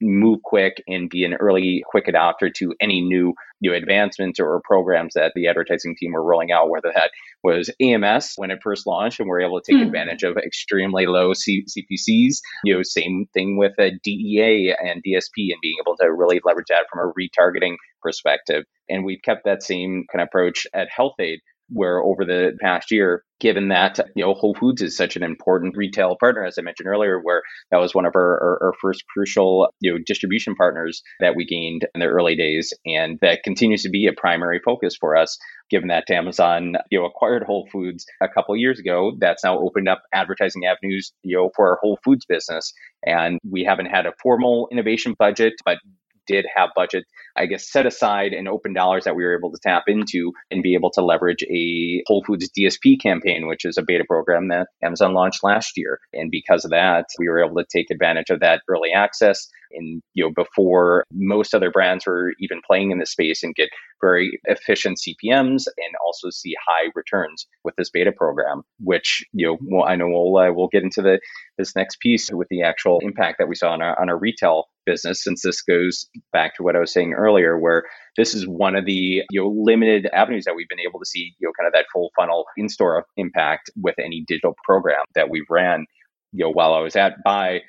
move 0.00 0.40
quick 0.42 0.82
and 0.86 1.10
be 1.10 1.24
an 1.24 1.34
early, 1.34 1.82
quick 1.86 2.06
adopter 2.06 2.52
to 2.54 2.74
any 2.80 3.00
new 3.00 3.34
new 3.60 3.72
advancements 3.72 4.38
or 4.38 4.60
programs 4.64 5.14
that 5.14 5.32
the 5.34 5.48
advertising 5.48 5.96
team 5.98 6.12
were 6.12 6.22
rolling 6.22 6.52
out, 6.52 6.68
whether 6.68 6.92
that 6.94 7.10
was 7.42 7.70
AMS 7.80 8.34
when 8.36 8.50
it 8.50 8.58
first 8.62 8.86
launched 8.86 9.20
and 9.20 9.28
we 9.28 9.34
are 9.34 9.40
able 9.40 9.60
to 9.60 9.72
take 9.72 9.80
mm. 9.80 9.86
advantage 9.86 10.22
of 10.22 10.36
extremely 10.36 11.06
low 11.06 11.32
C- 11.32 11.64
CPCs. 11.64 12.36
You 12.64 12.74
know, 12.74 12.82
same 12.82 13.26
thing 13.32 13.56
with 13.56 13.72
a 13.78 13.92
DEA 14.02 14.74
and 14.78 15.02
DSP 15.02 15.50
and 15.50 15.60
being 15.62 15.76
able 15.80 15.96
to 15.96 16.12
really 16.12 16.40
leverage 16.44 16.66
that 16.68 16.86
from 16.92 17.08
a 17.08 17.12
retargeting 17.18 17.76
perspective. 18.02 18.64
And 18.88 19.04
we've 19.04 19.22
kept 19.24 19.44
that 19.44 19.62
same 19.62 20.04
kind 20.12 20.22
of 20.22 20.28
approach 20.28 20.66
at 20.74 20.88
Health-Ade 20.94 21.40
where 21.74 22.00
over 22.00 22.24
the 22.24 22.56
past 22.60 22.90
year, 22.90 23.24
given 23.40 23.68
that 23.68 23.98
you 24.14 24.24
know 24.24 24.32
Whole 24.32 24.54
Foods 24.54 24.80
is 24.80 24.96
such 24.96 25.16
an 25.16 25.22
important 25.22 25.76
retail 25.76 26.16
partner, 26.18 26.44
as 26.44 26.56
I 26.58 26.62
mentioned 26.62 26.88
earlier, 26.88 27.20
where 27.20 27.42
that 27.70 27.78
was 27.78 27.94
one 27.94 28.06
of 28.06 28.12
our, 28.14 28.22
our, 28.22 28.58
our, 28.66 28.72
first 28.80 29.04
crucial 29.12 29.68
you 29.80 29.92
know 29.92 29.98
distribution 30.06 30.54
partners 30.54 31.02
that 31.20 31.34
we 31.36 31.44
gained 31.44 31.86
in 31.94 32.00
the 32.00 32.06
early 32.06 32.36
days, 32.36 32.72
and 32.86 33.18
that 33.20 33.42
continues 33.42 33.82
to 33.82 33.90
be 33.90 34.06
a 34.06 34.12
primary 34.12 34.60
focus 34.64 34.96
for 34.98 35.16
us. 35.16 35.36
Given 35.68 35.88
that 35.88 36.10
Amazon 36.10 36.74
you 36.90 37.00
know 37.00 37.06
acquired 37.06 37.42
Whole 37.42 37.68
Foods 37.72 38.06
a 38.22 38.28
couple 38.28 38.56
years 38.56 38.78
ago, 38.78 39.12
that's 39.18 39.44
now 39.44 39.58
opened 39.58 39.88
up 39.88 40.02
advertising 40.12 40.64
avenues 40.64 41.12
you 41.22 41.36
know 41.36 41.50
for 41.54 41.68
our 41.68 41.78
Whole 41.82 41.98
Foods 42.04 42.24
business, 42.26 42.72
and 43.04 43.38
we 43.50 43.64
haven't 43.64 43.86
had 43.86 44.06
a 44.06 44.12
formal 44.22 44.68
innovation 44.70 45.14
budget, 45.18 45.54
but 45.64 45.78
did 46.26 46.46
have 46.54 46.70
budget, 46.74 47.04
I 47.36 47.46
guess, 47.46 47.70
set 47.70 47.86
aside 47.86 48.32
and 48.32 48.48
open 48.48 48.72
dollars 48.72 49.04
that 49.04 49.16
we 49.16 49.24
were 49.24 49.36
able 49.36 49.52
to 49.52 49.58
tap 49.62 49.84
into 49.86 50.32
and 50.50 50.62
be 50.62 50.74
able 50.74 50.90
to 50.92 51.04
leverage 51.04 51.42
a 51.44 52.02
Whole 52.06 52.24
Foods 52.24 52.50
DSP 52.56 53.00
campaign, 53.00 53.46
which 53.46 53.64
is 53.64 53.76
a 53.76 53.82
beta 53.82 54.04
program 54.08 54.48
that 54.48 54.68
Amazon 54.82 55.14
launched 55.14 55.42
last 55.42 55.72
year. 55.76 55.98
And 56.12 56.30
because 56.30 56.64
of 56.64 56.70
that, 56.70 57.06
we 57.18 57.28
were 57.28 57.44
able 57.44 57.56
to 57.56 57.66
take 57.70 57.90
advantage 57.90 58.30
of 58.30 58.40
that 58.40 58.62
early 58.68 58.92
access 58.94 59.48
in 59.74 60.02
you 60.14 60.24
know 60.24 60.32
before 60.34 61.04
most 61.12 61.54
other 61.54 61.70
brands 61.70 62.06
were 62.06 62.32
even 62.40 62.60
playing 62.66 62.90
in 62.90 62.98
this 62.98 63.10
space 63.10 63.42
and 63.42 63.54
get 63.54 63.68
very 64.00 64.38
efficient 64.44 64.98
CPMS 64.98 65.66
and 65.66 65.94
also 66.04 66.30
see 66.30 66.54
high 66.66 66.90
returns 66.94 67.46
with 67.64 67.74
this 67.76 67.90
beta 67.90 68.12
program. 68.12 68.62
Which 68.80 69.24
you 69.32 69.46
know 69.46 69.58
well, 69.62 69.88
I 69.88 69.96
know 69.96 70.08
we'll 70.08 70.36
uh, 70.36 70.52
we'll 70.52 70.68
get 70.68 70.82
into 70.82 71.02
the 71.02 71.20
this 71.58 71.76
next 71.76 72.00
piece 72.00 72.30
with 72.32 72.48
the 72.48 72.62
actual 72.62 72.98
impact 73.02 73.36
that 73.38 73.48
we 73.48 73.54
saw 73.54 73.72
on 73.72 73.82
our 73.82 74.00
on 74.00 74.08
our 74.08 74.18
retail 74.18 74.66
business 74.86 75.22
since 75.22 75.42
this 75.42 75.62
goes 75.62 76.06
back 76.32 76.54
to 76.56 76.62
what 76.62 76.76
I 76.76 76.80
was 76.80 76.92
saying 76.92 77.14
earlier 77.14 77.58
where 77.58 77.84
this 78.16 78.34
is 78.34 78.46
one 78.46 78.76
of 78.76 78.84
the 78.84 79.22
you 79.30 79.40
know 79.40 79.48
limited 79.48 80.08
avenues 80.12 80.44
that 80.44 80.54
we've 80.54 80.68
been 80.68 80.80
able 80.80 81.00
to 81.00 81.06
see 81.06 81.34
you 81.38 81.48
know 81.48 81.52
kind 81.58 81.66
of 81.66 81.72
that 81.72 81.86
full 81.92 82.10
funnel 82.16 82.44
in-store 82.56 83.06
impact 83.16 83.70
with 83.80 83.94
any 83.98 84.24
digital 84.26 84.54
program 84.64 85.04
that 85.14 85.30
we've 85.30 85.48
ran 85.48 85.86
you 86.32 86.44
know 86.44 86.50
while 86.50 86.74
I 86.74 86.80
was 86.80 86.96
at 86.96 87.22
Bai 87.24 87.62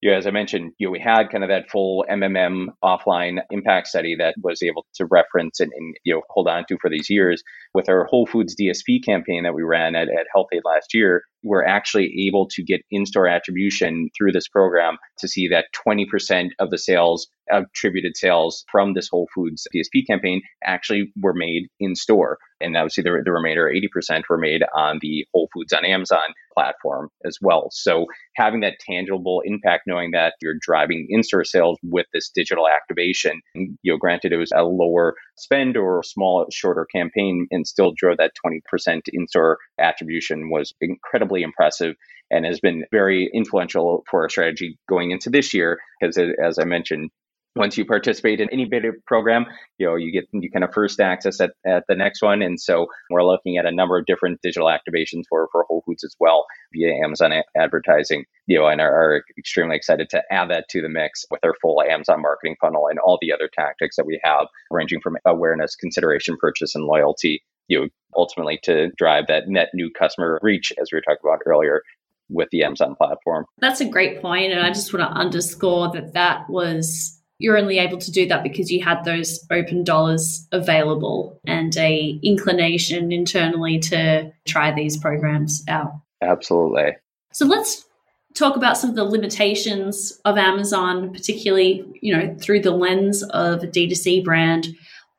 you 0.00 0.10
know, 0.10 0.16
as 0.16 0.26
I 0.26 0.30
mentioned, 0.30 0.72
you 0.78 0.86
know, 0.86 0.90
we 0.90 0.98
had 0.98 1.30
kind 1.30 1.44
of 1.44 1.50
that 1.50 1.70
full 1.70 2.04
MMM 2.10 2.68
offline 2.82 3.38
impact 3.50 3.88
study 3.88 4.16
that 4.18 4.34
was 4.42 4.62
able 4.62 4.86
to 4.94 5.04
reference 5.04 5.60
and, 5.60 5.70
and, 5.76 5.94
you 6.04 6.14
know 6.14 6.22
hold 6.30 6.48
on 6.48 6.64
to 6.68 6.78
for 6.80 6.88
these 6.88 7.10
years. 7.10 7.42
With 7.74 7.88
our 7.88 8.04
Whole 8.04 8.26
Foods 8.26 8.56
DSP 8.56 9.04
campaign 9.04 9.44
that 9.44 9.54
we 9.54 9.62
ran 9.62 9.94
at, 9.94 10.08
at 10.08 10.26
Health-Ade 10.34 10.62
last 10.64 10.94
year, 10.94 11.22
we're 11.42 11.64
actually 11.64 12.26
able 12.28 12.48
to 12.48 12.62
get 12.62 12.80
in-store 12.90 13.28
attribution 13.28 14.08
through 14.16 14.32
this 14.32 14.48
program 14.48 14.96
to 15.18 15.28
see 15.28 15.48
that 15.48 15.66
20% 15.86 16.48
of 16.58 16.70
the 16.70 16.78
sales 16.78 17.28
attributed 17.52 18.16
sales 18.16 18.64
from 18.70 18.94
this 18.94 19.08
Whole 19.08 19.28
Foods 19.34 19.66
DSP 19.74 20.06
campaign 20.06 20.42
actually 20.64 21.12
were 21.20 21.34
made 21.34 21.68
in 21.78 21.94
store. 21.94 22.38
And 22.60 22.76
obviously 22.76 23.02
the, 23.02 23.22
the 23.24 23.32
remainder 23.32 23.70
80% 23.70 24.22
were 24.28 24.38
made 24.38 24.62
on 24.74 24.98
the 25.00 25.26
Whole 25.32 25.48
Foods 25.52 25.72
on 25.72 25.84
Amazon 25.84 26.34
platform 26.52 27.08
as 27.24 27.38
well. 27.40 27.68
So 27.72 28.06
having 28.36 28.60
that 28.60 28.78
tangible 28.80 29.42
impact, 29.44 29.84
knowing 29.86 30.10
that 30.12 30.34
you're 30.42 30.56
driving 30.60 31.06
in-store 31.08 31.44
sales 31.44 31.78
with 31.82 32.06
this 32.12 32.30
digital 32.34 32.66
activation, 32.68 33.40
you 33.54 33.76
know, 33.84 33.96
granted 33.96 34.32
it 34.32 34.36
was 34.36 34.52
a 34.54 34.62
lower 34.62 35.14
spend 35.36 35.76
or 35.76 36.00
a 36.00 36.04
small, 36.04 36.46
shorter 36.52 36.86
campaign 36.94 37.46
and 37.50 37.66
still 37.66 37.92
drove 37.96 38.18
that 38.18 38.32
20% 38.44 39.00
in-store 39.12 39.58
attribution 39.78 40.50
was 40.50 40.74
incredibly 40.80 41.42
impressive 41.42 41.94
and 42.30 42.44
has 42.44 42.60
been 42.60 42.84
very 42.90 43.30
influential 43.32 44.04
for 44.10 44.22
our 44.22 44.28
strategy 44.28 44.78
going 44.88 45.10
into 45.10 45.30
this 45.30 45.52
year. 45.52 45.78
Because 46.00 46.18
as 46.18 46.58
I 46.58 46.64
mentioned, 46.64 47.10
once 47.56 47.76
you 47.76 47.84
participate 47.84 48.40
in 48.40 48.48
any 48.50 48.64
beta 48.64 48.92
program, 49.06 49.44
you 49.78 49.86
know, 49.86 49.96
you 49.96 50.12
get 50.12 50.28
you 50.32 50.50
kind 50.50 50.64
of 50.64 50.72
first 50.72 51.00
access 51.00 51.40
at, 51.40 51.50
at 51.66 51.84
the 51.88 51.96
next 51.96 52.22
one. 52.22 52.42
And 52.42 52.60
so 52.60 52.86
we're 53.10 53.24
looking 53.24 53.56
at 53.56 53.66
a 53.66 53.72
number 53.72 53.98
of 53.98 54.06
different 54.06 54.40
digital 54.42 54.68
activations 54.68 55.24
for, 55.28 55.48
for 55.50 55.64
Whole 55.64 55.82
Foods 55.84 56.04
as 56.04 56.14
well 56.20 56.46
via 56.72 56.94
Amazon 57.04 57.32
advertising, 57.56 58.24
you 58.46 58.58
know, 58.58 58.66
and 58.66 58.80
are, 58.80 58.92
are 58.92 59.24
extremely 59.36 59.76
excited 59.76 60.08
to 60.10 60.22
add 60.30 60.50
that 60.50 60.68
to 60.70 60.80
the 60.80 60.88
mix 60.88 61.24
with 61.30 61.40
our 61.44 61.54
full 61.60 61.82
Amazon 61.82 62.22
marketing 62.22 62.56
funnel 62.60 62.86
and 62.88 62.98
all 63.00 63.18
the 63.20 63.32
other 63.32 63.50
tactics 63.52 63.96
that 63.96 64.06
we 64.06 64.20
have, 64.22 64.46
ranging 64.70 65.00
from 65.00 65.16
awareness, 65.26 65.74
consideration, 65.74 66.36
purchase, 66.40 66.74
and 66.74 66.84
loyalty, 66.84 67.42
you 67.66 67.80
know, 67.80 67.88
ultimately 68.16 68.58
to 68.62 68.90
drive 68.96 69.26
that 69.26 69.48
net 69.48 69.70
new 69.74 69.90
customer 69.90 70.38
reach, 70.42 70.72
as 70.80 70.90
we 70.92 70.96
were 70.96 71.02
talking 71.02 71.28
about 71.28 71.40
earlier, 71.46 71.82
with 72.28 72.48
the 72.50 72.62
Amazon 72.62 72.94
platform. 72.94 73.44
That's 73.58 73.80
a 73.80 73.88
great 73.88 74.20
point, 74.22 74.52
and 74.52 74.60
I 74.60 74.68
just 74.68 74.92
want 74.94 75.08
to 75.08 75.18
underscore 75.18 75.90
that 75.92 76.12
that 76.12 76.48
was 76.48 77.19
you're 77.40 77.56
only 77.56 77.78
able 77.78 77.96
to 77.96 78.12
do 78.12 78.28
that 78.28 78.42
because 78.42 78.70
you 78.70 78.84
had 78.84 79.02
those 79.02 79.44
open 79.50 79.82
dollars 79.82 80.46
available 80.52 81.40
and 81.46 81.74
a 81.78 82.20
inclination 82.22 83.10
internally 83.10 83.78
to 83.78 84.30
try 84.46 84.70
these 84.70 84.98
programs 84.98 85.64
out. 85.66 85.92
Absolutely. 86.20 86.96
So 87.32 87.46
let's 87.46 87.86
talk 88.34 88.56
about 88.56 88.76
some 88.76 88.90
of 88.90 88.96
the 88.96 89.04
limitations 89.04 90.20
of 90.26 90.36
Amazon, 90.36 91.12
particularly, 91.14 91.82
you 92.02 92.14
know, 92.14 92.36
through 92.38 92.60
the 92.60 92.72
lens 92.72 93.22
of 93.22 93.64
a 93.64 93.66
D2C 93.66 94.22
brand. 94.22 94.68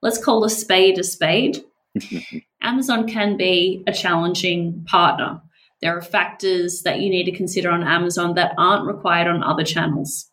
Let's 0.03 0.23
call 0.23 0.43
a 0.43 0.49
spade 0.49 0.99
a 0.99 1.03
spade. 1.03 1.63
Amazon 2.62 3.07
can 3.07 3.36
be 3.36 3.84
a 3.88 3.91
challenging 3.91 4.86
partner. 4.86 5.41
There 5.81 5.97
are 5.97 6.01
factors 6.01 6.84
that 6.84 6.99
you 6.99 7.10
need 7.10 7.23
to 7.23 7.31
consider 7.31 7.71
on 7.71 7.84
Amazon 7.84 8.36
that 8.36 8.53
aren't 8.60 8.86
required 8.86 9.27
on 9.27 9.41
other 9.41 9.63
channels. 9.63 10.30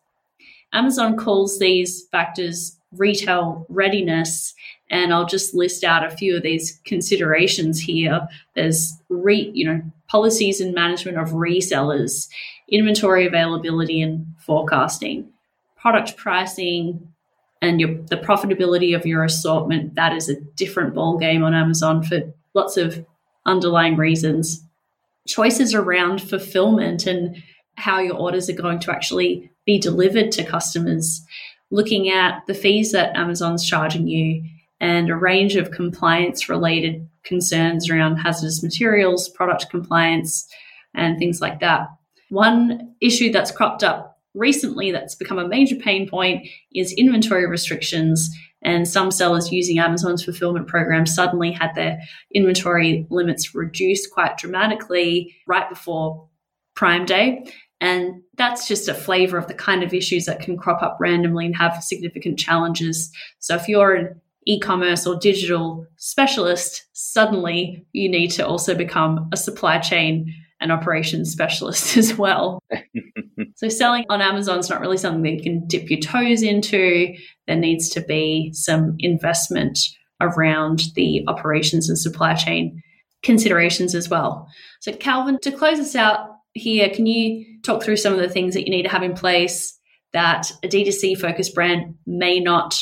Amazon 0.73 1.17
calls 1.17 1.59
these 1.59 2.05
factors 2.11 2.79
retail 2.91 3.65
readiness. 3.69 4.53
And 4.89 5.13
I'll 5.13 5.25
just 5.25 5.53
list 5.53 5.83
out 5.83 6.05
a 6.05 6.09
few 6.09 6.35
of 6.35 6.43
these 6.43 6.79
considerations 6.83 7.79
here. 7.79 8.27
There's 8.55 8.93
re, 9.09 9.51
you 9.53 9.65
know, 9.65 9.81
policies 10.07 10.59
and 10.59 10.73
management 10.73 11.19
of 11.19 11.29
resellers, 11.29 12.27
inventory 12.67 13.27
availability 13.27 14.01
and 14.01 14.25
forecasting, 14.39 15.29
product 15.77 16.17
pricing, 16.17 17.07
and 17.61 17.79
your 17.79 17.93
the 18.03 18.17
profitability 18.17 18.95
of 18.95 19.05
your 19.05 19.23
assortment. 19.23 19.93
That 19.93 20.13
is 20.13 20.27
a 20.27 20.41
different 20.55 20.95
ball 20.95 21.19
game 21.19 21.43
on 21.43 21.53
Amazon 21.53 22.01
for 22.01 22.21
lots 22.55 22.77
of 22.77 23.05
underlying 23.45 23.95
reasons. 23.95 24.63
Choices 25.27 25.75
around 25.75 26.21
fulfillment 26.21 27.05
and 27.05 27.43
how 27.75 27.99
your 27.99 28.15
orders 28.15 28.49
are 28.49 28.53
going 28.53 28.79
to 28.79 28.91
actually 28.91 29.51
be 29.69 29.77
delivered 29.77 30.31
to 30.31 30.43
customers, 30.43 31.23
looking 31.69 32.09
at 32.09 32.41
the 32.47 32.55
fees 32.55 32.91
that 32.91 33.15
Amazon's 33.15 33.63
charging 33.63 34.07
you 34.07 34.43
and 34.79 35.11
a 35.11 35.15
range 35.15 35.55
of 35.55 35.69
compliance 35.69 36.49
related 36.49 37.07
concerns 37.23 37.87
around 37.87 38.17
hazardous 38.17 38.63
materials, 38.63 39.29
product 39.29 39.69
compliance, 39.69 40.47
and 40.95 41.19
things 41.19 41.39
like 41.39 41.59
that. 41.59 41.87
One 42.29 42.95
issue 42.99 43.31
that's 43.31 43.51
cropped 43.51 43.83
up 43.83 44.17
recently 44.33 44.89
that's 44.91 45.13
become 45.13 45.37
a 45.37 45.47
major 45.47 45.75
pain 45.75 46.09
point 46.09 46.47
is 46.73 46.91
inventory 46.93 47.45
restrictions. 47.45 48.27
And 48.63 48.87
some 48.87 49.11
sellers 49.11 49.51
using 49.51 49.77
Amazon's 49.77 50.23
fulfillment 50.23 50.67
program 50.67 51.05
suddenly 51.05 51.51
had 51.51 51.75
their 51.75 51.99
inventory 52.33 53.05
limits 53.11 53.53
reduced 53.53 54.11
quite 54.11 54.35
dramatically 54.35 55.35
right 55.45 55.69
before 55.69 56.27
Prime 56.73 57.05
Day. 57.05 57.45
And 57.81 58.21
that's 58.35 58.67
just 58.67 58.89
a 58.89 58.93
flavor 58.93 59.37
of 59.37 59.47
the 59.47 59.53
kind 59.53 59.83
of 59.83 59.93
issues 59.93 60.25
that 60.25 60.41
can 60.41 60.57
crop 60.57 60.81
up 60.81 60.97
randomly 60.99 61.45
and 61.45 61.55
have 61.55 61.83
significant 61.83 62.37
challenges. 62.37 63.09
So 63.39 63.55
if 63.55 63.69
you're 63.69 63.95
an 63.95 64.21
e-commerce 64.45 65.07
or 65.07 65.15
digital 65.17 65.85
specialist, 65.97 66.85
suddenly 66.93 67.85
you 67.93 68.09
need 68.09 68.31
to 68.31 68.45
also 68.45 68.75
become 68.75 69.29
a 69.31 69.37
supply 69.37 69.79
chain 69.79 70.33
and 70.59 70.71
operations 70.71 71.31
specialist 71.31 71.95
as 71.97 72.17
well. 72.17 72.61
so 73.55 73.69
selling 73.69 74.05
on 74.09 74.21
Amazon 74.21 74.59
is 74.59 74.69
not 74.69 74.81
really 74.81 74.97
something 74.97 75.23
that 75.23 75.31
you 75.37 75.43
can 75.43 75.67
dip 75.67 75.89
your 75.89 75.99
toes 75.99 76.41
into. 76.41 77.13
There 77.47 77.55
needs 77.55 77.89
to 77.89 78.01
be 78.01 78.51
some 78.53 78.95
investment 78.99 79.79
around 80.21 80.83
the 80.95 81.23
operations 81.27 81.87
and 81.87 81.97
supply 81.97 82.33
chain 82.33 82.81
considerations 83.23 83.95
as 83.95 84.09
well. 84.09 84.49
So 84.81 84.93
Calvin, 84.93 85.39
to 85.41 85.51
close 85.51 85.79
us 85.79 85.95
out, 85.95 86.29
here, 86.53 86.89
can 86.89 87.05
you 87.05 87.45
talk 87.63 87.83
through 87.83 87.97
some 87.97 88.13
of 88.13 88.19
the 88.19 88.29
things 88.29 88.53
that 88.53 88.65
you 88.65 88.71
need 88.71 88.83
to 88.83 88.89
have 88.89 89.03
in 89.03 89.13
place 89.13 89.77
that 90.13 90.51
a 90.63 90.67
D2C 90.67 91.19
focused 91.19 91.53
brand 91.53 91.95
may 92.05 92.39
not 92.39 92.79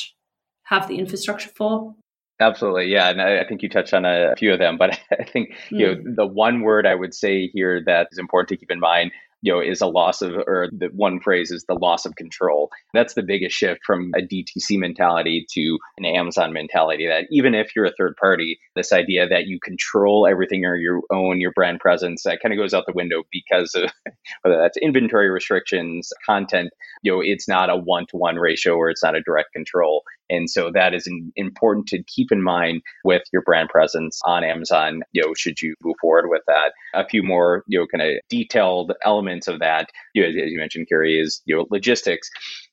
have 0.64 0.88
the 0.88 0.98
infrastructure 0.98 1.50
for? 1.56 1.96
Absolutely, 2.40 2.86
yeah, 2.86 3.10
and 3.10 3.22
I, 3.22 3.40
I 3.40 3.48
think 3.48 3.64
you 3.64 3.70
touched 3.70 3.94
on 3.94 4.06
a, 4.06 4.34
a, 4.34 4.36
few 4.36 4.54
of 4.54 4.60
them, 4.60 4.78
but 4.78 5.00
I 5.12 5.24
think 5.24 5.54
you 5.72 5.78
mm. 5.78 5.80
know 5.80 6.02
hmm. 6.02 6.16
the 6.16 6.28
one 6.28 6.62
word 6.62 6.86
I 6.86 6.94
would 6.94 7.14
say 7.14 7.48
here 7.48 7.82
that 7.86 8.10
is 8.12 8.20
important 8.20 8.50
to 8.50 8.58
keep 8.58 8.70
in 8.70 8.80
mind 8.80 9.12
you 9.42 9.54
know, 9.54 9.60
is 9.60 9.82
a 9.82 9.88
loss 9.88 10.22
of, 10.22 10.34
or 10.36 10.70
the 10.72 10.90
one 10.94 11.20
phrase 11.20 11.52
is 11.52 11.66
the 11.68 11.76
loss 11.76 12.06
of 12.06 12.16
control. 12.16 12.70
That's 12.94 13.14
the 13.14 13.24
biggest 13.24 13.56
shift 13.56 13.82
from 13.86 14.12
a 14.16 14.22
DTC 14.22 14.78
mentality 14.78 15.46
to 15.54 15.78
an 15.98 16.06
Amazon 16.06 16.54
mentality 16.54 17.08
that 17.08 17.26
even 17.32 17.54
if 17.54 17.76
you're 17.76 17.86
a 17.86 17.94
third 17.98 18.16
party, 18.20 18.60
this 18.76 18.92
idea 18.92 19.28
that 19.28 19.48
you 19.48 19.60
control 19.64 20.28
everything 20.28 20.66
or 20.66 20.76
your 20.76 21.02
own, 21.12 21.40
your 21.40 21.52
brand 21.52 21.80
presence, 21.80 22.24
that 22.24 22.40
kind 22.42 22.54
of 22.54 22.60
goes 22.60 22.74
out 22.74 22.86
the 22.88 22.94
window 22.94 23.24
because 23.32 23.76
of 23.76 23.92
whether 24.42 24.58
that's 24.58 24.78
inventory 24.78 25.30
restrictions, 25.30 26.12
content, 26.26 26.70
you 27.04 27.12
know, 27.12 27.22
it's 27.24 27.48
not 27.48 27.70
a 27.70 27.78
one 27.78 28.06
to 28.10 28.18
one 28.18 28.38
ratio 28.38 28.76
or 28.76 28.90
it's 28.90 29.04
not 29.04 29.16
a 29.16 29.22
direct 29.22 29.54
control. 29.54 30.04
And 30.30 30.50
so 30.50 30.72
that 30.74 30.94
is 30.94 31.10
important 31.36 31.88
to 31.88 32.04
keep 32.04 32.32
in 32.32 32.44
mind 32.44 32.82
with 33.04 33.24
your 33.32 33.42
brand 33.42 33.70
presence 33.70 34.20
on 34.26 34.44
Amazon, 34.44 35.02
you 35.12 35.22
know, 35.22 35.34
should 35.36 35.62
you 35.62 35.76
move 35.82 35.96
forward 36.02 36.30
with 36.30 36.42
that. 36.48 36.74
A 36.94 37.08
few 37.08 37.24
more, 37.24 37.64
you 37.68 37.80
know, 37.80 37.86
kind 37.88 38.10
of 38.10 38.20
detailed 38.30 38.94
elements 39.04 39.48
of 39.48 39.60
that, 39.60 39.90
you 40.14 40.22
know, 40.22 40.30
as 40.30 40.36
you 40.36 40.58
mentioned, 40.58 40.88
Kiri, 40.90 41.20
is, 41.20 41.42
you 41.46 41.56
know, 41.56 41.66
logistics 41.70 42.30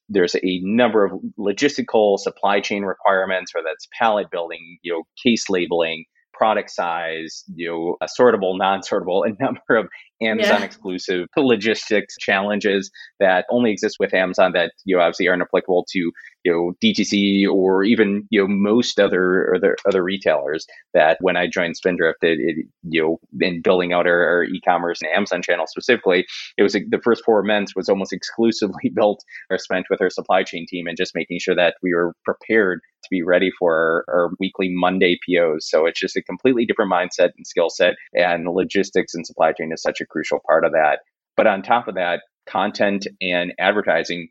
there's 0.09 0.35
a 0.37 0.61
number 0.63 1.05
of 1.05 1.13
logistical 1.39 2.19
supply 2.19 2.61
chain 2.61 2.83
requirements, 2.83 3.55
whether 3.55 3.67
that's 3.71 3.89
pallet 3.99 4.31
building, 4.31 4.79
you 4.83 4.93
know, 4.93 5.03
case 5.23 5.49
labeling, 5.49 6.05
product 6.33 6.71
size, 6.71 7.45
you 7.55 7.69
know, 7.69 7.97
sortable, 8.07 8.59
non-sortable, 8.59 9.27
a 9.27 9.31
number 9.43 9.77
of 9.77 9.89
Amazon 10.23 10.61
yeah. 10.61 10.65
exclusive 10.65 11.27
logistics 11.37 12.17
challenges 12.19 12.91
that 13.21 13.45
only 13.51 13.71
exist 13.71 13.97
with 13.99 14.15
Amazon 14.15 14.53
that 14.53 14.73
you 14.85 14.97
know 14.97 15.03
obviously 15.03 15.29
aren't 15.29 15.43
applicable 15.43 15.87
to 15.91 16.11
you 16.45 16.53
know 16.53 16.73
DTC 16.83 17.49
or 17.49 17.83
even 17.85 18.27
you 18.31 18.41
know 18.41 18.49
most 18.49 19.01
other 19.01 19.55
other 19.55 19.77
other 19.87 20.03
retailers. 20.03 20.67
That 20.93 21.19
when 21.21 21.37
I 21.37 21.47
joined 21.47 21.77
Spindrift, 21.77 22.23
it, 22.23 22.39
it 22.41 22.67
you 22.89 23.03
know 23.03 23.19
in 23.41 23.63
building 23.63 23.93
out 23.93 24.07
our, 24.07 24.25
our, 24.25 24.45
e-commerce 24.45 25.01
and 25.03 25.11
Amazon 25.11 25.43
channel 25.43 25.67
specifically, 25.67 26.27
it 26.57 26.63
was 26.63 26.75
the 26.75 27.01
first 27.03 27.25
four 27.25 27.43
months 27.43 27.75
was 27.75 27.89
almost 27.89 28.13
exclusively 28.13 28.91
built 28.95 29.25
or 29.51 29.59
spent 29.59 29.87
with 29.91 30.01
our 30.01 30.11
supply 30.11 30.43
chain 30.43 30.67
team 30.69 30.87
and 30.87 30.97
just 30.97 31.15
making 31.15 31.39
sure 31.41 31.55
that 31.55 31.75
we 31.83 31.95
were 31.95 32.15
prepared 32.25 32.81
to 33.05 33.09
be 33.11 33.23
ready 33.23 33.51
for 33.59 34.05
our, 34.09 34.15
our 34.15 34.31
weekly 34.41 34.71
Monday 34.71 35.19
POs. 35.27 35.69
So 35.69 35.87
it's 35.87 36.01
just 36.01 36.17
a 36.17 36.23
completely 36.23 36.67
different 36.67 36.91
mindset 36.91 37.31
and 37.37 37.47
skill 37.47 37.71
set, 37.71 37.95
and 38.15 38.47
logistics 38.49 39.15
and 39.15 39.27
supply 39.27 39.53
chain 39.53 39.73
is 39.73 39.83
such 39.83 40.01
a 40.01 40.07
crucial 40.15 40.41
part 40.47 40.65
of 40.65 40.73
that. 40.73 41.01
But 41.37 41.49
on 41.49 41.63
top 41.63 41.89
of 41.89 41.97
that, 41.97 42.21
content 42.47 43.07
and 43.21 43.53
advertising 43.59 44.29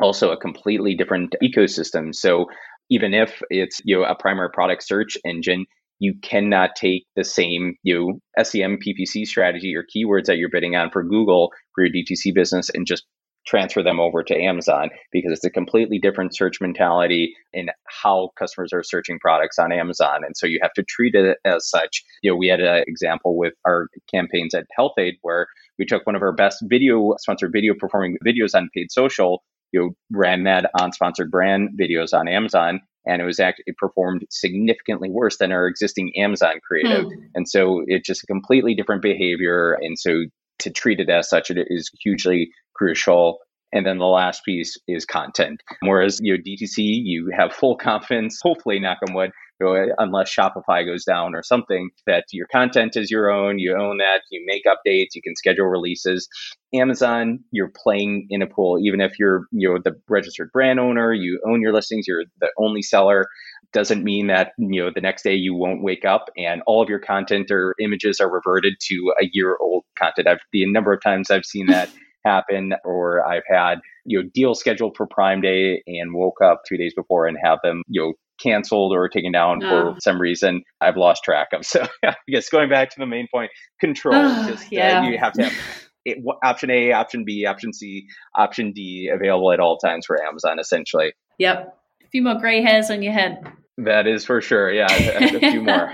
also 0.00 0.30
a 0.30 0.36
completely 0.36 0.94
different 0.94 1.34
ecosystem. 1.42 2.14
So 2.14 2.46
even 2.90 3.14
if 3.14 3.42
it's 3.50 3.80
you 3.84 3.96
know 3.96 4.04
a 4.04 4.14
primary 4.14 4.50
product 4.50 4.82
search 4.82 5.16
engine, 5.24 5.66
you 5.98 6.14
cannot 6.22 6.76
take 6.76 7.04
the 7.14 7.24
same 7.24 7.76
you 7.82 8.20
know, 8.36 8.44
SEM 8.44 8.78
PPC 8.84 9.26
strategy 9.26 9.74
or 9.76 9.84
keywords 9.84 10.26
that 10.26 10.36
you're 10.36 10.50
bidding 10.50 10.76
on 10.76 10.90
for 10.90 11.02
Google 11.02 11.52
for 11.74 11.84
your 11.84 11.92
DTC 11.92 12.34
business 12.34 12.68
and 12.72 12.86
just 12.86 13.04
transfer 13.46 13.82
them 13.82 14.00
over 14.00 14.22
to 14.22 14.36
Amazon 14.36 14.90
because 15.12 15.32
it's 15.32 15.44
a 15.44 15.50
completely 15.50 15.98
different 15.98 16.36
search 16.36 16.60
mentality 16.60 17.34
in 17.52 17.68
how 17.86 18.30
customers 18.38 18.72
are 18.72 18.82
searching 18.82 19.18
products 19.18 19.58
on 19.58 19.72
Amazon. 19.72 20.24
And 20.24 20.36
so 20.36 20.46
you 20.46 20.58
have 20.62 20.72
to 20.74 20.82
treat 20.82 21.14
it 21.14 21.38
as 21.44 21.68
such. 21.68 22.02
You 22.22 22.30
know, 22.30 22.36
we 22.36 22.48
had 22.48 22.60
an 22.60 22.84
example 22.86 23.36
with 23.36 23.54
our 23.66 23.88
campaigns 24.12 24.54
at 24.54 24.66
Health-Ade 24.76 25.16
where 25.22 25.46
we 25.78 25.84
took 25.84 26.06
one 26.06 26.16
of 26.16 26.22
our 26.22 26.32
best 26.32 26.58
video 26.64 27.14
sponsored 27.18 27.52
video 27.52 27.74
performing 27.78 28.16
videos 28.26 28.54
on 28.54 28.68
paid 28.74 28.90
social, 28.90 29.42
you 29.72 29.80
know, 29.80 29.90
ran 30.12 30.44
that 30.44 30.70
on 30.80 30.92
sponsored 30.92 31.30
brand 31.30 31.70
videos 31.78 32.12
on 32.12 32.28
Amazon 32.28 32.80
and 33.06 33.22
it 33.22 33.24
was 33.24 33.38
actually 33.38 33.64
it 33.68 33.76
performed 33.76 34.26
significantly 34.30 35.08
worse 35.08 35.38
than 35.38 35.52
our 35.52 35.68
existing 35.68 36.12
Amazon 36.16 36.54
creative. 36.66 37.04
Hmm. 37.04 37.20
And 37.34 37.48
so 37.48 37.84
it's 37.86 38.06
just 38.06 38.24
a 38.24 38.26
completely 38.26 38.74
different 38.74 39.02
behavior. 39.02 39.78
And 39.80 39.98
so 39.98 40.24
to 40.58 40.70
treat 40.70 41.00
it 41.00 41.08
as 41.08 41.28
such, 41.28 41.50
it 41.50 41.58
is 41.68 41.90
hugely 42.02 42.50
crucial. 42.76 43.38
And 43.72 43.84
then 43.84 43.98
the 43.98 44.06
last 44.06 44.44
piece 44.44 44.78
is 44.86 45.04
content. 45.04 45.60
Whereas 45.80 46.20
you 46.22 46.36
know 46.36 46.42
DTC, 46.42 46.76
you 46.76 47.32
have 47.36 47.52
full 47.52 47.76
confidence, 47.76 48.38
hopefully 48.42 48.78
knock 48.78 48.98
on 49.06 49.14
wood, 49.14 49.32
you 49.60 49.66
know, 49.66 49.94
unless 49.98 50.34
Shopify 50.34 50.84
goes 50.84 51.04
down 51.04 51.34
or 51.34 51.42
something, 51.42 51.90
that 52.06 52.24
your 52.32 52.46
content 52.46 52.96
is 52.96 53.10
your 53.10 53.30
own, 53.30 53.58
you 53.58 53.76
own 53.76 53.98
that, 53.98 54.22
you 54.30 54.42
make 54.46 54.64
updates, 54.64 55.14
you 55.14 55.22
can 55.22 55.34
schedule 55.34 55.66
releases. 55.66 56.28
Amazon, 56.74 57.40
you're 57.52 57.72
playing 57.74 58.26
in 58.28 58.42
a 58.42 58.46
pool, 58.46 58.78
even 58.82 59.00
if 59.00 59.18
you're 59.18 59.46
you 59.52 59.68
know 59.68 59.78
the 59.82 59.98
registered 60.08 60.50
brand 60.52 60.78
owner, 60.78 61.12
you 61.12 61.40
own 61.46 61.62
your 61.62 61.72
listings, 61.72 62.06
you're 62.06 62.24
the 62.40 62.50
only 62.58 62.82
seller. 62.82 63.26
Doesn't 63.72 64.04
mean 64.04 64.28
that 64.28 64.52
you 64.58 64.84
know 64.84 64.90
the 64.94 65.00
next 65.00 65.22
day 65.22 65.34
you 65.34 65.54
won't 65.54 65.82
wake 65.82 66.04
up 66.04 66.28
and 66.36 66.62
all 66.66 66.82
of 66.82 66.88
your 66.88 66.98
content 66.98 67.50
or 67.50 67.74
images 67.80 68.20
are 68.20 68.30
reverted 68.30 68.74
to 68.88 69.12
a 69.20 69.28
year 69.32 69.56
old 69.60 69.84
content. 69.98 70.28
I've 70.28 70.38
the 70.52 70.70
number 70.70 70.92
of 70.92 71.02
times 71.02 71.30
I've 71.30 71.44
seen 71.44 71.66
that 71.66 71.90
happen, 72.26 72.72
or 72.84 73.26
I've 73.26 73.44
had 73.48 73.76
you 74.04 74.22
know 74.22 74.28
deals 74.34 74.60
scheduled 74.60 74.96
for 74.96 75.06
Prime 75.06 75.40
Day 75.40 75.82
and 75.86 76.14
woke 76.14 76.40
up 76.42 76.62
two 76.68 76.76
days 76.76 76.94
before 76.94 77.26
and 77.26 77.36
have 77.42 77.58
them 77.62 77.82
you 77.88 78.02
know 78.02 78.12
canceled 78.42 78.92
or 78.92 79.08
taken 79.08 79.32
down 79.32 79.64
oh. 79.64 79.68
for 79.68 80.00
some 80.00 80.20
reason 80.20 80.62
I've 80.80 80.96
lost 80.96 81.24
track 81.24 81.48
of. 81.52 81.64
So 81.66 81.86
I 82.04 82.14
guess 82.28 82.48
going 82.48 82.68
back 82.68 82.90
to 82.90 82.96
the 82.98 83.06
main 83.06 83.26
point, 83.32 83.50
control. 83.80 84.14
Oh, 84.16 84.48
just 84.48 84.64
uh, 84.64 84.68
yeah. 84.70 85.00
Uh, 85.00 85.08
you 85.08 85.18
have 85.18 85.32
to 85.34 85.44
have 85.44 85.52
it, 86.04 86.18
option 86.44 86.70
A, 86.70 86.92
option 86.92 87.24
B, 87.24 87.46
option 87.46 87.72
C, 87.72 88.06
option 88.34 88.72
D 88.72 89.10
available 89.12 89.52
at 89.52 89.60
all 89.60 89.78
times 89.78 90.06
for 90.06 90.22
Amazon. 90.22 90.58
Essentially. 90.58 91.12
Yep. 91.38 91.76
A 92.04 92.08
few 92.08 92.22
more 92.22 92.38
gray 92.38 92.62
hairs 92.62 92.90
on 92.90 93.02
your 93.02 93.12
head. 93.12 93.38
That 93.78 94.06
is 94.06 94.24
for 94.24 94.40
sure. 94.40 94.72
Yeah, 94.72 94.86
a 94.90 95.38
few 95.38 95.62
more. 95.62 95.90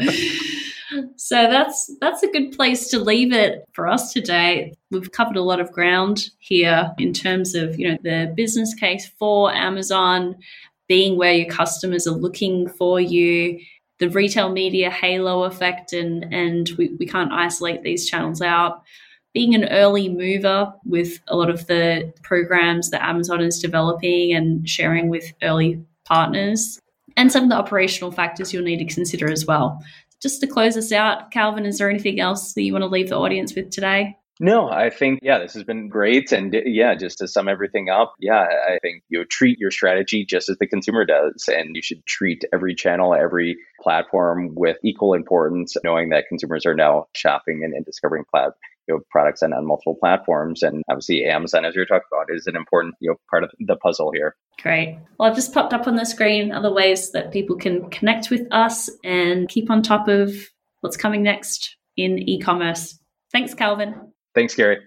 so 1.16 1.48
that's 1.48 1.90
that's 2.00 2.22
a 2.22 2.28
good 2.28 2.52
place 2.52 2.88
to 2.88 2.98
leave 2.98 3.32
it 3.32 3.64
for 3.72 3.88
us 3.88 4.12
today. 4.12 4.72
We've 4.90 5.10
covered 5.12 5.36
a 5.36 5.42
lot 5.42 5.60
of 5.60 5.72
ground 5.72 6.30
here 6.38 6.92
in 6.98 7.12
terms 7.12 7.54
of 7.54 7.78
you 7.78 7.90
know 7.90 7.98
the 8.02 8.32
business 8.36 8.74
case 8.74 9.10
for 9.18 9.52
Amazon 9.52 10.36
being 10.88 11.16
where 11.16 11.32
your 11.32 11.50
customers 11.50 12.06
are 12.06 12.12
looking 12.12 12.68
for 12.68 13.00
you, 13.00 13.58
the 13.98 14.10
retail 14.10 14.50
media 14.50 14.90
halo 14.90 15.44
effect, 15.44 15.92
and 15.92 16.32
and 16.32 16.70
we, 16.78 16.94
we 16.98 17.06
can't 17.06 17.32
isolate 17.32 17.82
these 17.82 18.08
channels 18.08 18.42
out. 18.42 18.82
Being 19.32 19.54
an 19.54 19.64
early 19.64 20.08
mover 20.08 20.72
with 20.84 21.18
a 21.26 21.36
lot 21.36 21.50
of 21.50 21.66
the 21.66 22.12
programs 22.22 22.90
that 22.90 23.02
Amazon 23.02 23.40
is 23.40 23.58
developing 23.58 24.32
and 24.32 24.68
sharing 24.68 25.08
with 25.08 25.32
early 25.42 25.84
partners, 26.04 26.78
and 27.16 27.32
some 27.32 27.44
of 27.44 27.50
the 27.50 27.56
operational 27.56 28.12
factors 28.12 28.52
you'll 28.52 28.64
need 28.64 28.86
to 28.86 28.94
consider 28.94 29.30
as 29.30 29.46
well 29.46 29.82
just 30.24 30.40
to 30.40 30.46
close 30.46 30.74
us 30.74 30.90
out, 30.90 31.30
Calvin, 31.30 31.66
is 31.66 31.76
there 31.76 31.90
anything 31.90 32.18
else 32.18 32.54
that 32.54 32.62
you 32.62 32.72
want 32.72 32.82
to 32.82 32.88
leave 32.88 33.10
the 33.10 33.18
audience 33.18 33.54
with 33.54 33.68
today? 33.68 34.16
No, 34.40 34.70
I 34.70 34.88
think, 34.88 35.20
yeah, 35.22 35.38
this 35.38 35.52
has 35.52 35.64
been 35.64 35.88
great. 35.88 36.32
And 36.32 36.56
yeah, 36.64 36.94
just 36.94 37.18
to 37.18 37.28
sum 37.28 37.46
everything 37.46 37.90
up, 37.90 38.14
yeah, 38.18 38.46
I 38.68 38.78
think 38.80 39.02
you 39.10 39.24
treat 39.26 39.58
your 39.58 39.70
strategy 39.70 40.24
just 40.24 40.48
as 40.48 40.56
the 40.56 40.66
consumer 40.66 41.04
does. 41.04 41.44
And 41.46 41.76
you 41.76 41.82
should 41.82 42.04
treat 42.06 42.42
every 42.54 42.74
channel, 42.74 43.14
every 43.14 43.58
platform 43.82 44.54
with 44.54 44.78
equal 44.82 45.12
importance, 45.12 45.76
knowing 45.84 46.08
that 46.08 46.24
consumers 46.28 46.64
are 46.64 46.74
now 46.74 47.06
shopping 47.14 47.60
and, 47.62 47.74
and 47.74 47.84
discovering 47.84 48.24
cloud 48.24 48.52
you 48.86 48.94
know, 48.94 49.00
products 49.10 49.42
and 49.42 49.54
on 49.54 49.66
multiple 49.66 49.96
platforms. 49.98 50.62
And 50.62 50.82
obviously, 50.88 51.24
Amazon, 51.24 51.64
as 51.64 51.74
you're 51.74 51.86
talking 51.86 52.08
about, 52.12 52.34
is 52.34 52.46
an 52.46 52.56
important 52.56 52.94
you 53.00 53.10
know, 53.10 53.16
part 53.30 53.44
of 53.44 53.50
the 53.60 53.76
puzzle 53.76 54.12
here. 54.12 54.36
Great. 54.62 54.98
Well, 55.18 55.28
I've 55.28 55.36
just 55.36 55.52
popped 55.52 55.72
up 55.72 55.86
on 55.86 55.96
the 55.96 56.06
screen 56.06 56.52
other 56.52 56.72
ways 56.72 57.12
that 57.12 57.32
people 57.32 57.56
can 57.56 57.90
connect 57.90 58.30
with 58.30 58.46
us 58.50 58.90
and 59.02 59.48
keep 59.48 59.70
on 59.70 59.82
top 59.82 60.08
of 60.08 60.32
what's 60.80 60.96
coming 60.96 61.22
next 61.22 61.76
in 61.96 62.18
e 62.18 62.38
commerce. 62.40 62.98
Thanks, 63.32 63.54
Calvin. 63.54 63.94
Thanks, 64.34 64.54
Kiri. 64.54 64.78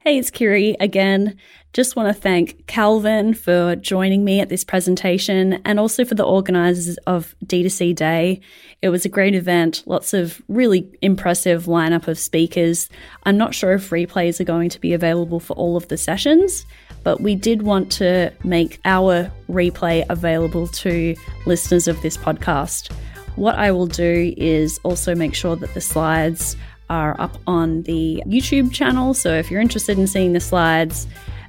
Hey, 0.00 0.18
it's 0.18 0.30
Kiri 0.30 0.76
again. 0.78 1.36
Just 1.76 1.94
want 1.94 2.08
to 2.08 2.18
thank 2.18 2.66
Calvin 2.66 3.34
for 3.34 3.76
joining 3.76 4.24
me 4.24 4.40
at 4.40 4.48
this 4.48 4.64
presentation 4.64 5.60
and 5.66 5.78
also 5.78 6.06
for 6.06 6.14
the 6.14 6.24
organisers 6.24 6.96
of 7.06 7.36
D2C 7.44 7.94
Day. 7.94 8.40
It 8.80 8.88
was 8.88 9.04
a 9.04 9.10
great 9.10 9.34
event, 9.34 9.82
lots 9.84 10.14
of 10.14 10.40
really 10.48 10.90
impressive 11.02 11.64
lineup 11.64 12.08
of 12.08 12.18
speakers. 12.18 12.88
I'm 13.24 13.36
not 13.36 13.54
sure 13.54 13.74
if 13.74 13.90
replays 13.90 14.40
are 14.40 14.44
going 14.44 14.70
to 14.70 14.80
be 14.80 14.94
available 14.94 15.38
for 15.38 15.52
all 15.52 15.76
of 15.76 15.86
the 15.88 15.98
sessions, 15.98 16.64
but 17.02 17.20
we 17.20 17.34
did 17.34 17.60
want 17.60 17.92
to 17.92 18.32
make 18.42 18.80
our 18.86 19.30
replay 19.50 20.02
available 20.08 20.68
to 20.68 21.14
listeners 21.44 21.88
of 21.88 22.00
this 22.00 22.16
podcast. 22.16 22.90
What 23.34 23.56
I 23.56 23.70
will 23.70 23.86
do 23.86 24.32
is 24.38 24.80
also 24.82 25.14
make 25.14 25.34
sure 25.34 25.56
that 25.56 25.74
the 25.74 25.82
slides 25.82 26.56
are 26.88 27.20
up 27.20 27.36
on 27.46 27.82
the 27.82 28.22
YouTube 28.26 28.72
channel. 28.72 29.12
So 29.12 29.34
if 29.34 29.50
you're 29.50 29.60
interested 29.60 29.98
in 29.98 30.06
seeing 30.06 30.32
the 30.32 30.40
slides 30.40 31.06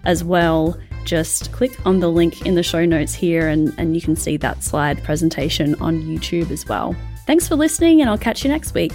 as 0.07 0.23
well, 0.23 0.75
just 1.03 1.51
click 1.51 1.85
on 1.85 1.99
the 1.99 2.09
link 2.09 2.45
in 2.45 2.55
the 2.55 2.63
show 2.63 2.85
notes 2.85 3.13
here 3.13 3.47
and, 3.47 3.73
and 3.77 3.93
you 3.93 4.01
can 4.01 4.15
see 4.15 4.37
that 4.37 4.63
slide 4.63 5.03
presentation 5.03 5.75
on 5.75 6.01
YouTube 6.01 6.49
as 6.49 6.67
well. 6.67 6.95
Thanks 7.27 7.47
for 7.47 7.55
listening, 7.55 8.01
and 8.01 8.09
I'll 8.09 8.17
catch 8.17 8.43
you 8.43 8.49
next 8.49 8.73
week. 8.73 8.93